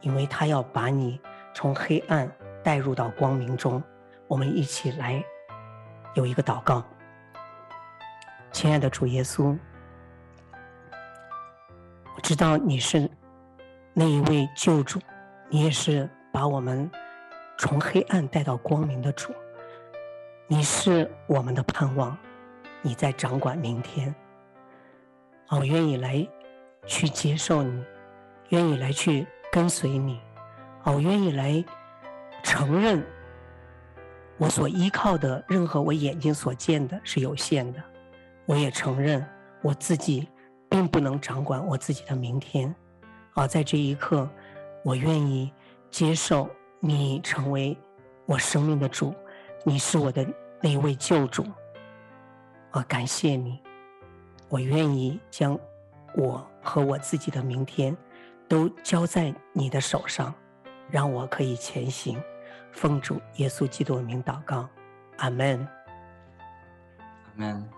[0.00, 1.18] 因为他要把你
[1.54, 2.30] 从黑暗
[2.62, 3.82] 带入到光明中。
[4.28, 5.24] 我们一起来
[6.14, 6.84] 有一个祷告，
[8.52, 9.56] 亲爱的主耶稣。
[12.14, 13.10] 我知道你是
[13.94, 15.00] 那一位救主，
[15.48, 16.90] 你也是把我们
[17.56, 19.32] 从黑暗带到光明的主。
[20.46, 22.16] 你是我们的盼望，
[22.82, 24.14] 你在掌管明天。
[25.48, 26.26] 我愿意来
[26.86, 27.84] 去接受你，
[28.50, 30.20] 愿意来去跟随你。
[30.84, 31.64] 我愿意来
[32.42, 33.04] 承认
[34.38, 37.82] 我所依靠的任何我眼睛所见的是有限的，
[38.44, 39.26] 我也承认
[39.62, 40.28] 我自己。
[40.68, 42.74] 并不能掌管我自己的明天，
[43.34, 44.28] 啊，在这一刻，
[44.82, 45.52] 我愿意
[45.92, 47.78] 接受你成为
[48.26, 49.14] 我生命的主，
[49.64, 50.26] 你是我的
[50.60, 51.46] 那一位救主，
[52.72, 53.62] 啊，感谢你，
[54.48, 55.58] 我愿意将
[56.14, 57.96] 我和我自己的明天
[58.48, 60.32] 都交在你的手上，
[60.90, 62.22] 让我可以前行，
[62.72, 64.68] 奉主耶稣基督的名祷告，
[65.18, 65.66] 阿门，
[66.98, 67.68] 阿门。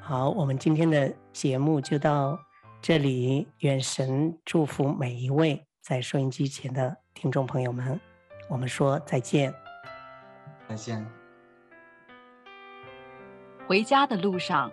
[0.00, 2.38] 好，我们今天的节目就到
[2.80, 3.46] 这里。
[3.58, 8.00] 愿神祝福每一位在收音机前的听众朋友们。
[8.48, 9.52] 我们说再见。
[10.66, 11.06] 再见。
[13.66, 14.72] 回家的路上，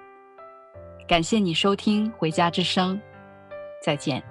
[1.11, 2.95] 感谢你收听《回家之声》，
[3.83, 4.30] 再见。